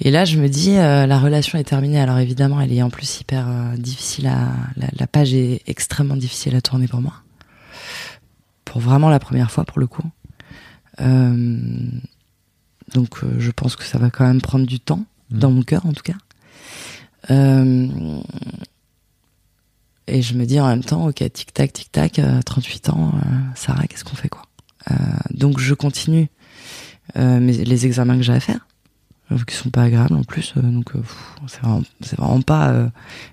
[0.00, 1.98] Et là, je me dis, euh, la relation est terminée.
[1.98, 4.52] Alors évidemment, elle est en plus hyper euh, difficile à.
[4.76, 7.14] La, la, page est extrêmement difficile à tourner pour moi.
[8.64, 10.04] Pour vraiment la première fois, pour le coup.
[12.94, 15.38] donc, je pense que ça va quand même prendre du temps, mmh.
[15.38, 16.14] dans mon cœur en tout cas.
[20.08, 23.18] Et je me dis en même temps, ok, tic tac, tic tac, 38 ans, euh,
[23.54, 24.42] Sarah, qu'est-ce qu'on fait quoi?
[24.42, 24.45] euh,
[25.30, 26.28] Donc je continue
[27.16, 28.66] euh, mes, les examens que j'ai à faire,
[29.46, 30.92] qui sont pas agréables en plus, donc
[31.46, 31.82] c'est vraiment,
[32.16, 32.90] vraiment, pas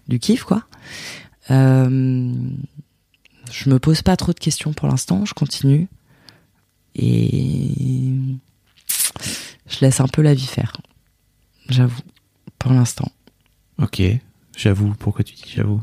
[0.08, 0.64] du kiff quoi.
[1.50, 1.56] je
[3.68, 5.88] me pose pas trop de questions pour l'instant, je continue
[6.96, 8.04] et
[9.68, 10.74] je laisse un peu la vie faire,
[11.70, 12.02] j'avoue,
[12.60, 13.12] pour l'instant.
[13.80, 14.02] Ok,
[14.56, 14.94] j'avoue.
[15.00, 15.82] Pourquoi tu dis j'avoue?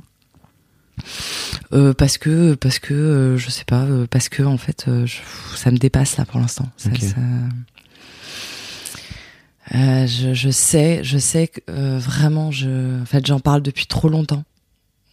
[1.73, 5.17] Euh, parce que parce que euh, je sais pas euh, parce que en fait je,
[5.57, 7.07] ça me dépasse là pour l'instant ça, okay.
[7.07, 7.17] ça
[9.73, 11.61] je, je, sais je sais que
[11.99, 14.45] vraiment je en fait j'en parle depuis trop longtemps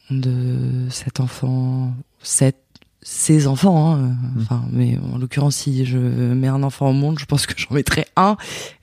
[0.09, 2.57] de cet enfant cette
[3.03, 4.41] ces enfants hein, mmh.
[4.41, 7.73] enfin mais en l'occurrence si je mets un enfant au monde je pense que j'en
[7.75, 8.35] mettrai un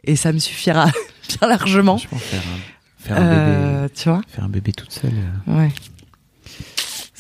[0.05, 0.87] et ça me suffira
[1.29, 2.59] bien largement je pense faire un,
[2.99, 5.13] faire un bébé tu vois faire un bébé toute seule
[5.49, 5.71] ouais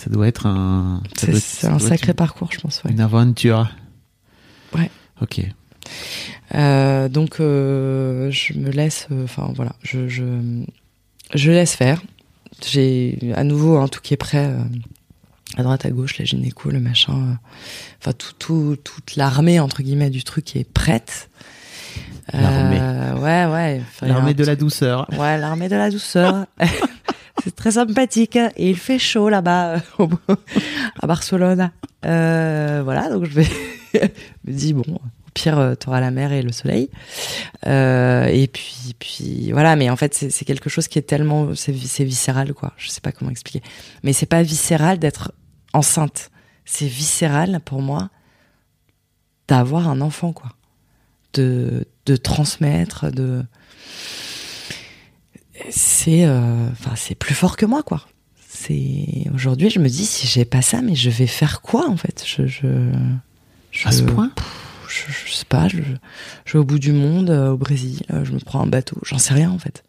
[0.04, 1.02] ça doit être un.
[1.16, 2.82] C'est un sacré une, parcours, je pense.
[2.84, 2.90] Ouais.
[2.90, 3.70] Une aventure.
[4.74, 4.90] Ouais.
[5.22, 5.40] Ok.
[6.54, 9.08] Euh, donc, euh, je me laisse.
[9.24, 9.72] Enfin, euh, voilà.
[9.82, 10.24] Je, je,
[11.32, 12.02] je, laisse faire.
[12.62, 14.54] J'ai à nouveau un tout qui est prêt.
[15.56, 17.38] À droite, à gauche, la gynéco, le machin.
[18.00, 21.30] Enfin, tout, tout, toute l'armée, entre guillemets, du truc qui est prête.
[22.30, 22.80] L'armée.
[23.22, 23.82] ouais, ouais.
[24.02, 25.08] L'armée de la douceur.
[25.12, 26.46] Ouais, l'armée de la douceur.
[27.44, 29.82] C'est très sympathique et il fait chaud là-bas
[31.02, 31.70] à Barcelone.
[32.06, 33.40] Euh, voilà, donc je
[34.44, 35.00] me dis bon, au
[35.34, 36.88] pire tu auras la mer et le soleil.
[37.66, 41.72] Euh, et puis puis voilà, mais en fait c'est quelque chose qui est tellement c'est
[41.72, 42.72] viscéral quoi.
[42.78, 43.62] Je sais pas comment expliquer,
[44.02, 45.32] mais c'est pas viscéral d'être
[45.74, 46.30] enceinte.
[46.64, 48.08] C'est viscéral pour moi
[49.48, 50.52] d'avoir un enfant quoi,
[51.34, 53.44] de de transmettre de
[55.70, 58.06] c'est euh, enfin c'est plus fort que moi quoi.
[58.48, 61.96] C'est aujourd'hui je me dis si j'ai pas ça mais je vais faire quoi en
[61.96, 62.24] fait?
[62.26, 62.92] Je, je,
[63.70, 64.30] je à ce point?
[64.88, 65.78] je, je, sais pas je,
[66.44, 69.18] je vais au bout du monde euh, au Brésil je me prends un bateau j'en
[69.18, 69.82] sais rien en fait.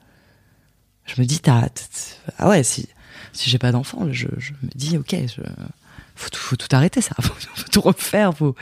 [1.06, 1.68] Je me dis t'as
[2.38, 2.90] ah ouais si
[3.34, 5.42] si j'ai pas d'enfant je, je me dis ok je
[6.16, 8.56] faut tout, faut tout arrêter ça faut, faut tout refaire faut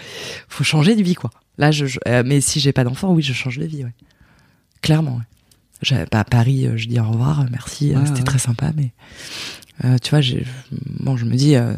[0.50, 1.30] faut changer de vie quoi.
[1.58, 3.94] Là je, euh, mais si j'ai pas d'enfant oui je change de vie ouais.
[4.82, 5.24] Clairement ouais
[6.10, 8.24] pas à Paris, je dis au revoir, merci, ouais, c'était ouais.
[8.24, 8.92] très sympa, mais
[9.84, 10.46] euh, tu vois, j'ai,
[11.00, 11.74] bon, je me dis, euh,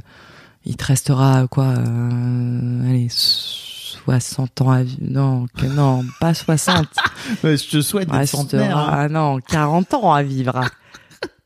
[0.66, 6.88] il te restera quoi, euh, allez, 60 ans à vivre, non, que, non, pas 60.
[7.44, 8.78] ouais, je te souhaite d'être centenaire.
[8.78, 8.90] Hein.
[8.92, 10.62] Ah non, 40 ans à vivre.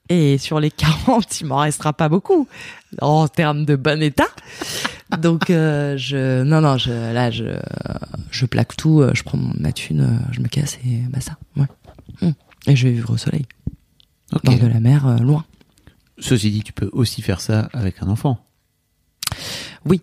[0.10, 2.48] Et sur les 40, il m'en restera pas beaucoup
[3.00, 4.28] en termes de bon état.
[5.20, 7.60] Donc euh, je non non je là je
[8.30, 11.34] je plaque tout, je prends ma thune, je me casse et bah ça.
[11.56, 11.66] Ouais.
[12.22, 12.30] Mmh.
[12.68, 13.46] Et je vais vivre au soleil.
[14.32, 14.48] Okay.
[14.48, 15.46] Bord de la mer, euh, loin.
[16.20, 18.46] Ceci dit, tu peux aussi faire ça avec un enfant.
[19.86, 20.02] Oui.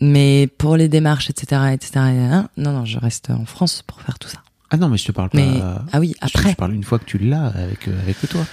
[0.00, 2.00] Mais pour les démarches, etc., etc.,
[2.58, 4.42] non, non, je reste en France pour faire tout ça.
[4.70, 5.84] Ah non, mais je te parle Mais- pas.
[5.92, 6.50] ah oui, je te- après.
[6.50, 8.44] Je parle une fois que tu l'as avec, euh, avec toi.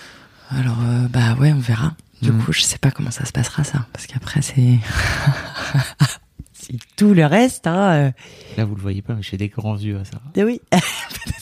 [0.49, 1.95] Alors, euh, bah ouais, on verra.
[2.21, 2.41] Du Mm.
[2.43, 3.85] coup, je sais pas comment ça se passera, ça.
[3.91, 4.77] Parce qu'après, c'est.
[6.53, 8.13] c'est tout le reste, hein.
[8.57, 10.21] Là, vous le voyez pas, mais j'ai des grands yeux à ça.
[10.35, 10.61] Eh oui,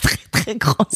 [0.02, 0.86] très très grand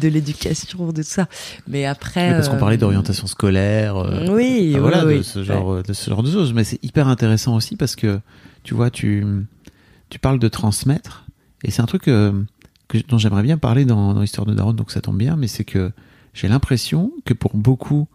[0.00, 1.28] de l'éducation, de tout ça.
[1.66, 2.28] Mais après.
[2.30, 3.96] Mais parce qu'on euh, parlait d'orientation scolaire.
[3.96, 5.18] euh, Oui, Ah, oui, voilà, oui.
[5.18, 6.52] de ce genre, de ce genre de choses.
[6.52, 8.20] Mais c'est hyper intéressant aussi parce que
[8.64, 9.24] tu vois, tu,
[10.10, 11.26] tu parles de transmettre
[11.64, 12.32] et c'est un truc euh,
[12.88, 15.36] que, dont j'aimerais bien parler dans, dans l'histoire de Daron, donc ça tombe bien.
[15.36, 15.92] Mais c'est que
[16.34, 18.06] j'ai l'impression que pour beaucoup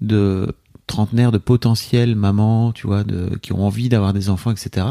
[0.00, 0.54] de
[0.86, 4.86] trentenaires, de potentiels mamans, tu vois, de, qui ont envie d'avoir des enfants, etc.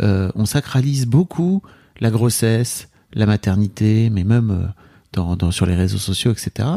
[0.00, 1.62] on sacralise beaucoup
[2.00, 4.66] la grossesse, la maternité, mais même euh,
[5.12, 6.68] dans, dans, sur les réseaux sociaux, etc.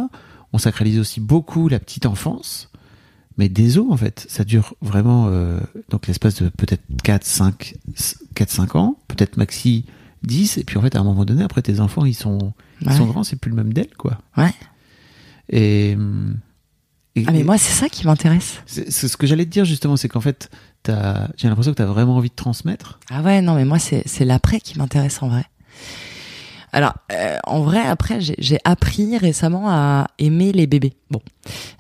[0.54, 2.70] On sacralise aussi beaucoup la petite enfance.
[3.38, 5.60] Mais des os, en fait, ça dure vraiment, euh,
[5.90, 7.76] donc l'espace de peut-être 4, 5,
[8.34, 9.86] 4, 5 ans, peut-être maxi
[10.24, 12.88] 10, et puis en fait, à un moment donné, après tes enfants, ils sont, ils
[12.88, 12.96] Ouais.
[12.96, 14.20] sont grands, c'est plus le même d'elle, quoi.
[14.38, 14.54] Ouais.
[15.50, 15.98] Et,
[17.16, 18.62] et- Ah, mais moi, c'est ça qui m'intéresse.
[18.66, 20.50] c'est c'est ce que j'allais te dire justement, c'est qu'en fait,
[20.84, 23.00] t'as- j'ai l'impression que tu as vraiment envie de transmettre.
[23.10, 25.46] Ah ouais, non, mais moi, c'est c'est l'après qui m'intéresse en vrai.
[26.76, 30.92] Alors, euh, en vrai, après, j'ai appris récemment à aimer les bébés.
[31.10, 31.22] Bon,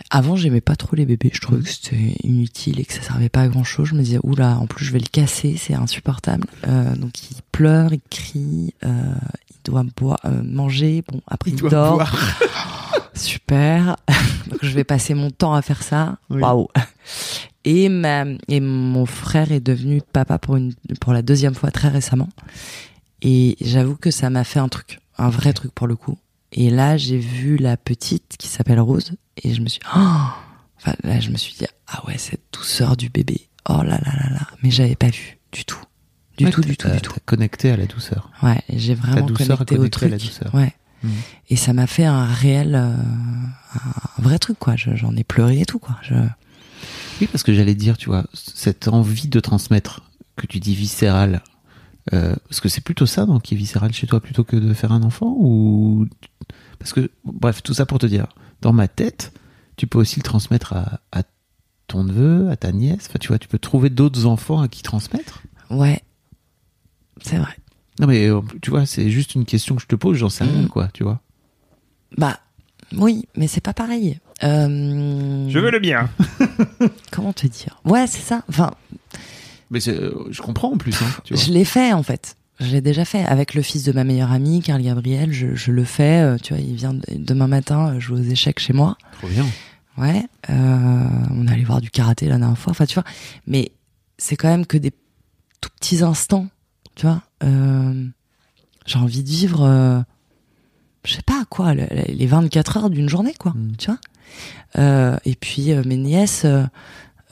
[0.10, 1.32] avant, j'aimais pas trop les bébés.
[1.34, 3.90] Je trouvais que c'était inutile et que ça servait pas à grand chose.
[3.90, 6.48] Je me disais, oula, en plus, je vais le casser, c'est insupportable.
[6.70, 9.16] Euh, donc, il pleure, il crie, euh,
[9.50, 11.04] il doit boire, euh, manger.
[11.12, 12.10] Bon, après, il, dort.
[13.14, 13.98] Super.
[14.50, 16.20] Donc je vais passer mon temps à faire ça.
[16.30, 16.42] Oui.
[16.42, 16.70] Waouh.
[17.66, 21.90] Et ma, et mon frère est devenu papa pour une pour la deuxième fois très
[21.90, 22.30] récemment.
[23.28, 26.18] Et j'avoue que ça m'a fait un truc, un vrai truc pour le coup.
[26.52, 29.14] Et là, j'ai vu la petite qui s'appelle Rose
[29.44, 30.28] et je me suis oh
[30.78, 33.50] enfin là je me suis dit ah ouais, cette douceur du bébé.
[33.68, 35.80] Oh là là là là, mais j'avais pas vu du tout.
[36.38, 37.14] Du Ouais, tout, du tout, du tout.
[37.26, 38.30] connecté à la douceur.
[38.44, 40.12] Ouais, j'ai vraiment douceur connecté au connecté à truc.
[40.12, 40.54] la douceur.
[40.56, 40.74] Ouais.
[41.04, 41.12] Mhm.
[41.50, 44.76] Et ça m'a fait un réel, euh, un vrai truc quoi.
[44.76, 45.96] Je- J'en ai pleuré et tout quoi.
[46.04, 46.14] Je...
[47.22, 50.02] Oui, parce que j'allais dire, tu vois, cette envie de transmettre
[50.36, 51.42] que tu dis viscérale,
[52.14, 54.74] euh, parce que c'est plutôt ça donc, qui est viscéral chez toi plutôt que de
[54.74, 56.08] faire un enfant ou
[56.80, 58.28] parce que bref tout ça pour te dire,
[58.62, 59.34] dans ma tête,
[59.78, 61.24] tu peux aussi le transmettre à, à
[61.88, 63.08] ton neveu, à ta nièce.
[63.10, 65.42] Enfin, tu vois, tu peux trouver d'autres enfants à qui transmettre.
[65.70, 66.02] Ouais,
[67.22, 67.56] c'est vrai.
[68.00, 70.44] Non mais euh, tu vois, c'est juste une question que je te pose, j'en sais
[70.44, 70.68] rien Mhm.
[70.70, 71.22] quoi, tu vois.
[72.18, 72.40] Bah
[72.96, 74.20] oui, mais c'est pas pareil.
[74.44, 74.68] Euh,
[75.50, 76.10] le bien.
[77.12, 77.80] Comment te dire?
[77.86, 78.44] Ouais, c'est ça.
[78.50, 78.72] Enfin,
[79.72, 81.44] Mais euh, je comprends en plus, hein, tu vois.
[81.44, 82.38] je l'ai fait en fait.
[82.60, 85.34] Je l'ai déjà fait avec le fils de ma meilleure amie, Carl Gabriel.
[85.34, 86.22] Je, je le fais.
[86.22, 88.98] euh, Tu vois, il vient de- demain matin euh, jouer aux échecs chez moi.
[89.18, 89.46] Trop bien.
[89.98, 92.72] Ouais, euh, on est allé voir du karaté la dernière fois.
[92.72, 93.04] Enfin, tu vois,
[93.48, 93.72] mais
[94.18, 94.92] c'est quand même que des
[95.62, 96.48] tout petits instants,
[96.96, 97.22] tu vois.
[97.44, 98.06] Euh,
[98.86, 100.00] J'ai envie de vivre, euh,
[101.06, 103.52] je sais pas quoi, le- les 24 heures d'une journée, quoi.
[103.56, 103.72] Mm.
[103.78, 105.20] Tu vois.
[105.26, 106.46] Et puis mes nièces,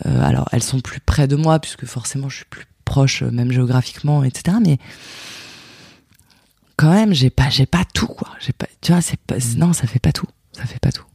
[0.06, 3.52] alors elles sont plus près de moi puisque forcément je suis plus proche, euh, même
[3.52, 4.58] géographiquement, etc.
[4.64, 4.78] Mais
[6.78, 8.30] quand même, j'ai pas, j'ai pas tout, quoi.
[8.40, 10.28] J'ai pas, tu vois, c'est pas, non, ça fait pas tout.
[10.52, 11.06] Ça fait pas tout.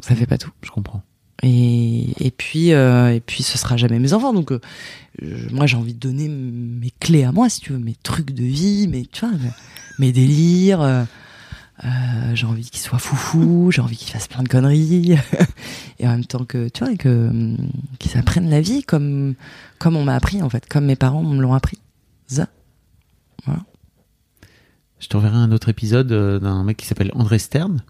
[0.00, 0.52] Ça fait pas tout.
[0.62, 1.02] Je comprends.
[1.42, 4.60] Et, et puis euh, et puis ce sera jamais mes enfants donc euh,
[5.52, 8.42] moi j'ai envie de donner mes clés à moi si tu veux mes trucs de
[8.42, 9.50] vie mes tu vois mes,
[10.00, 11.04] mes délires euh,
[11.84, 15.16] euh, j'ai envie qu'ils soient foufou j'ai envie qu'ils fassent plein de conneries
[16.00, 17.56] et en même temps que tu vois que hum,
[18.00, 19.34] qu'ils apprennent la vie comme
[19.78, 21.78] comme on m'a appris en fait comme mes parents me l'ont appris
[22.26, 22.48] ça
[24.98, 27.80] Je t'enverrai un autre épisode euh, d'un mec qui s'appelle André Stern,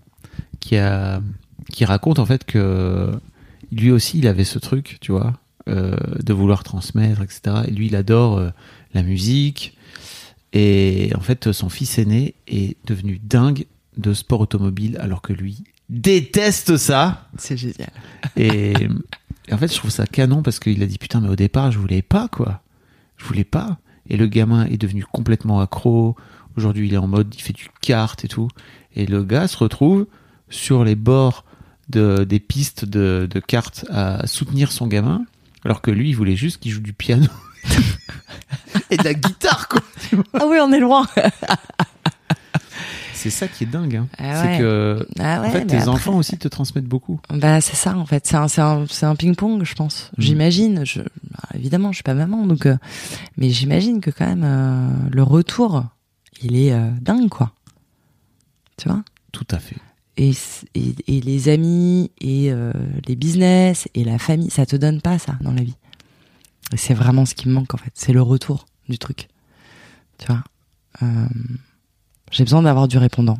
[0.60, 1.22] qui a,
[1.72, 3.10] qui raconte en fait que
[3.72, 5.32] lui aussi il avait ce truc, tu vois,
[5.68, 7.62] euh, de vouloir transmettre, etc.
[7.66, 8.52] Et lui il adore
[8.92, 9.76] la musique.
[10.52, 13.64] Et en fait son fils aîné est devenu dingue
[13.98, 17.28] de sport automobile alors que lui déteste ça.
[17.38, 17.90] c'est génial
[18.36, 18.72] Et,
[19.48, 21.72] et en fait, je trouve ça canon parce qu'il a dit putain, mais au départ,
[21.72, 22.62] je voulais pas quoi.
[23.16, 23.78] Je voulais pas.
[24.08, 26.16] Et le gamin est devenu complètement accro.
[26.56, 28.48] Aujourd'hui, il est en mode, il fait du kart et tout.
[28.94, 30.06] Et le gars se retrouve
[30.50, 31.44] sur les bords
[31.88, 35.24] de, des pistes de, de kart à soutenir son gamin,
[35.64, 37.26] alors que lui, il voulait juste qu'il joue du piano
[38.90, 39.80] et de la guitare quoi.
[40.34, 41.06] ah oui on est loin
[43.18, 43.96] C'est ça qui est dingue.
[43.96, 44.08] Hein.
[44.16, 47.20] Ah C'est que ah ouais, en fait, mais tes après- enfants aussi te transmettent beaucoup.
[47.30, 50.10] Bah c'est ça en fait, c'est un un un ping-pong je pense.
[50.16, 50.22] Mm.
[50.22, 52.76] J'imagine, je bah, évidemment, je suis pas maman donc euh,
[53.36, 55.84] mais j'imagine que quand même euh, le retour
[56.40, 57.52] il est euh, dingue quoi.
[58.76, 59.02] Tu vois?
[59.32, 59.76] Tout à fait.
[60.16, 60.30] et,
[60.74, 62.52] et et les amis et
[63.06, 65.76] les business et la famille, ça te donne pas ça dans la vie.
[66.76, 69.28] C'est vraiment ce qui me manque en fait, c'est le retour du truc.
[70.18, 70.42] Tu vois?
[72.30, 73.38] J'ai besoin d'avoir du répondant.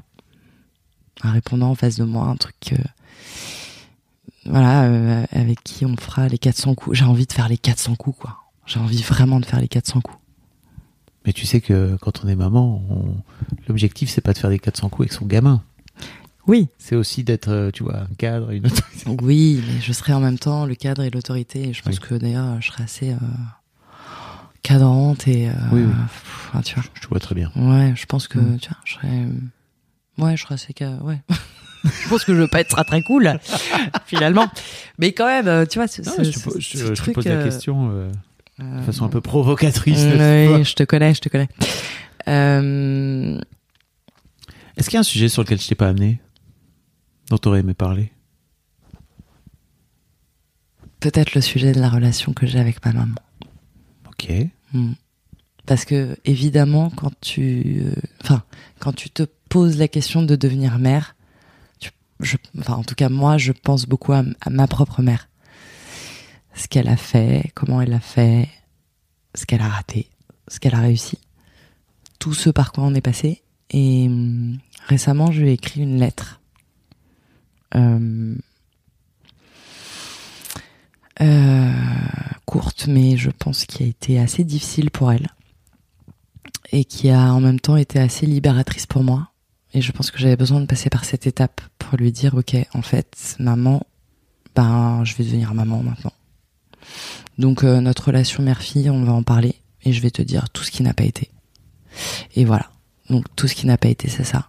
[1.23, 2.77] Un répondant en face de moi, un truc euh,
[4.47, 6.97] voilà, euh, avec qui on fera les 400 coups.
[6.97, 8.37] J'ai envie de faire les 400 coups, quoi.
[8.67, 10.19] J'ai envie vraiment de faire les 400 coups.
[11.27, 13.15] Mais tu sais que quand on est maman, on...
[13.67, 15.63] l'objectif c'est pas de faire des 400 coups avec son gamin.
[16.47, 16.69] Oui.
[16.79, 19.11] C'est aussi d'être, euh, tu vois, un cadre, une autorité.
[19.21, 21.69] Oui, mais je serai en même temps le cadre et l'autorité.
[21.69, 22.01] Et je pense Oui.
[22.09, 23.17] que d'ailleurs, je serai assez euh,
[24.69, 25.49] cadrante et.
[25.49, 25.93] euh, Oui, oui.
[25.93, 26.85] pff, enfin, tu vois.
[26.95, 27.51] Je te vois très bien.
[27.57, 28.59] Ouais, je pense que, Mm.
[28.61, 29.09] tu vois, je serais.
[29.09, 30.75] euh, Ouais, je serais assez.
[31.03, 31.21] Ouais.
[31.85, 33.39] je pense que je veux pas être très très cool,
[34.07, 34.49] finalement.
[34.99, 36.61] Mais quand même, euh, tu vois, ce, Non, ce- je te, ce-
[36.95, 38.11] je- te pose la question euh,
[38.59, 40.03] de façon un peu provocatrice.
[40.05, 41.49] pas Oui, je te connais, je te connais.
[44.77, 46.21] Est-ce qu'il y a un sujet sur lequel je t'ai pas amené
[47.31, 48.13] dont t'aurais aimé parler?
[51.01, 53.15] Peut-être le sujet de la relation que j'ai avec ma maman.
[54.09, 54.31] Ok.
[54.73, 54.93] Hmm.
[55.67, 57.93] Parce que évidemment, quand tu, euh,
[58.23, 58.43] enfin,
[58.79, 61.15] quand tu te poses la question de devenir mère,
[61.79, 61.91] tu,
[62.21, 65.29] je, enfin, en tout cas moi, je pense beaucoup à, à ma propre mère.
[66.55, 68.49] Ce qu'elle a fait, comment elle l'a fait,
[69.35, 70.09] ce qu'elle a raté,
[70.49, 71.19] ce qu'elle a réussi,
[72.19, 73.43] tout ce par quoi on est passé.
[73.71, 76.41] Et hum, récemment, je lui ai écrit une lettre.
[77.75, 78.35] Euh,
[81.21, 81.73] euh,
[82.45, 85.29] courte, mais je pense qui a été assez difficile pour elle
[86.73, 89.31] et qui a en même temps été assez libératrice pour moi.
[89.75, 92.57] Et je pense que j'avais besoin de passer par cette étape pour lui dire, ok,
[92.75, 93.83] en fait, maman,
[94.55, 96.13] ben, je vais devenir maman maintenant.
[97.39, 100.65] Donc euh, notre relation mère-fille, on va en parler et je vais te dire tout
[100.65, 101.31] ce qui n'a pas été.
[102.35, 102.71] Et voilà.
[103.11, 104.49] Donc tout ce qui n'a pas été, c'est ça.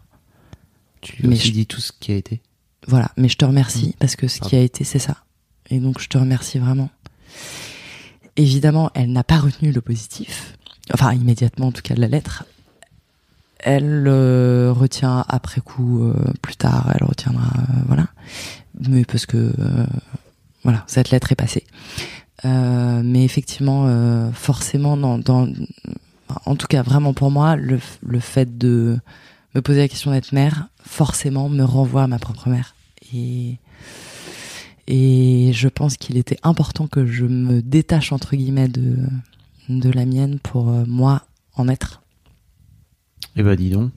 [1.01, 2.41] Tu Mais aussi je- dit tout ce qui a été.
[2.87, 5.17] Voilà, mais je te remercie parce que ce qui a été, c'est ça.
[5.69, 6.89] Et donc, je te remercie vraiment.
[8.35, 10.55] Évidemment, elle n'a pas retenu le positif.
[10.93, 12.45] Enfin, immédiatement, en tout cas, de la lettre.
[13.59, 18.07] Elle euh, retient après coup, euh, plus tard, elle retiendra, euh, voilà.
[18.87, 19.53] Mais parce que,
[20.63, 21.65] voilà, cette lettre est passée.
[22.45, 25.49] Mais effectivement, forcément, dans,
[26.45, 28.97] en tout cas, vraiment pour moi, le, le fait de
[29.55, 32.75] me poser la question d'être mère, forcément, me renvoie à ma propre mère.
[33.13, 33.57] Et,
[34.91, 38.97] et je pense qu'il était important que je me détache, entre guillemets, de,
[39.69, 41.23] de la mienne pour euh, moi
[41.55, 42.01] en être.
[43.35, 43.91] Eh ben dis donc.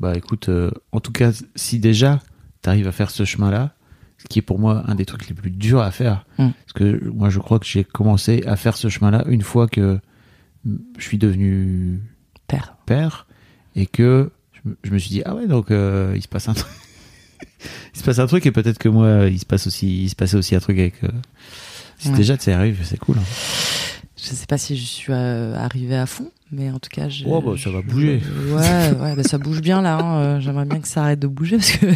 [0.00, 2.20] Bah écoute, euh, en tout cas, si déjà
[2.62, 3.74] t'arrives à faire ce chemin-là,
[4.18, 6.48] ce qui est pour moi un des trucs les plus durs à faire, Mm.
[6.50, 9.98] parce que moi je crois que j'ai commencé à faire ce chemin-là une fois que
[10.64, 12.00] je suis devenu
[12.46, 12.76] Père.
[12.86, 13.26] père
[13.74, 16.48] et que je me, je me suis dit ah ouais donc euh, il se passe
[16.48, 16.70] un truc,
[17.94, 20.16] il se passe un truc et peut-être que moi il se passe aussi, il se
[20.16, 20.94] passait aussi un truc avec.
[21.04, 21.08] euh,
[21.98, 22.16] si Ouais.
[22.16, 23.16] déjà ça arrive, c'est cool.
[23.18, 23.22] hein.
[24.16, 27.24] Je sais pas si je suis euh, arrivée à fond, mais en tout cas, je,
[27.26, 28.22] Oh, bah, ça va bouger.
[28.48, 29.96] Ouais, ouais, bah, ça bouge bien là.
[29.98, 30.16] hein.
[30.18, 31.86] Euh, J'aimerais bien que ça arrête de bouger parce que.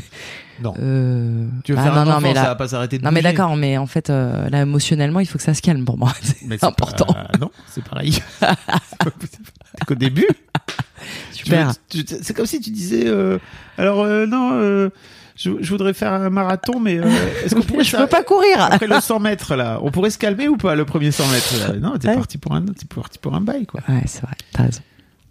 [0.62, 0.74] Non.
[0.78, 1.46] Euh...
[1.64, 3.04] Tu veux ah, faire non, un non, enfant, mais là, ça va pas s'arrêter de
[3.04, 5.84] Non mais d'accord, mais en fait euh, là émotionnellement il faut que ça se calme
[5.84, 6.12] pour moi.
[6.48, 7.06] C'est important.
[7.06, 8.18] pas- non, c'est pareil.
[8.40, 10.26] c'est qu'au début.
[11.32, 11.72] tu Super.
[11.88, 13.38] tu- C'est comme si tu disais, euh,
[13.78, 14.90] alors non,
[15.38, 17.04] je, je voudrais faire un marathon, mais euh,
[17.44, 18.60] est-ce qu'on pourrait Je peux pas courir.
[18.60, 21.54] après le 100 mètres là, on pourrait se calmer ou pas le premier 100 mètres?
[21.72, 22.14] Là Non, t'es Ouais.
[22.16, 23.80] parti pour un, t'es parti pour un bail quoi.
[23.88, 24.34] Ouais, c'est vrai.
[24.52, 24.80] T'as raison.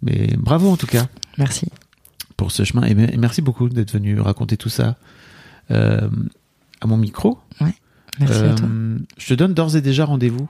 [0.02, 1.06] Mais bravo en tout cas
[1.36, 1.66] Merci.
[2.36, 4.96] pour ce chemin et me- et merci beaucoup d'être venu raconter tout ça
[5.70, 6.08] euh,
[6.80, 7.38] à mon micro.
[8.20, 8.68] Merci Euh, à toi.
[9.18, 10.48] Je te donne d'ores et déjà rendez-vous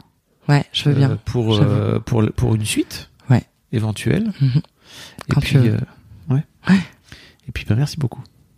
[0.49, 1.19] Ouais, je veux euh, bien.
[1.27, 3.43] pour, euh, pour, pour une suite Ouais.
[3.73, 4.33] éventuelle.
[4.41, 4.51] Mhm.
[5.29, 5.77] Et Quand puis, euh,
[6.31, 6.43] ouais.
[6.69, 6.79] Ouais.
[7.47, 8.23] Et puis, bah, merci beaucoup.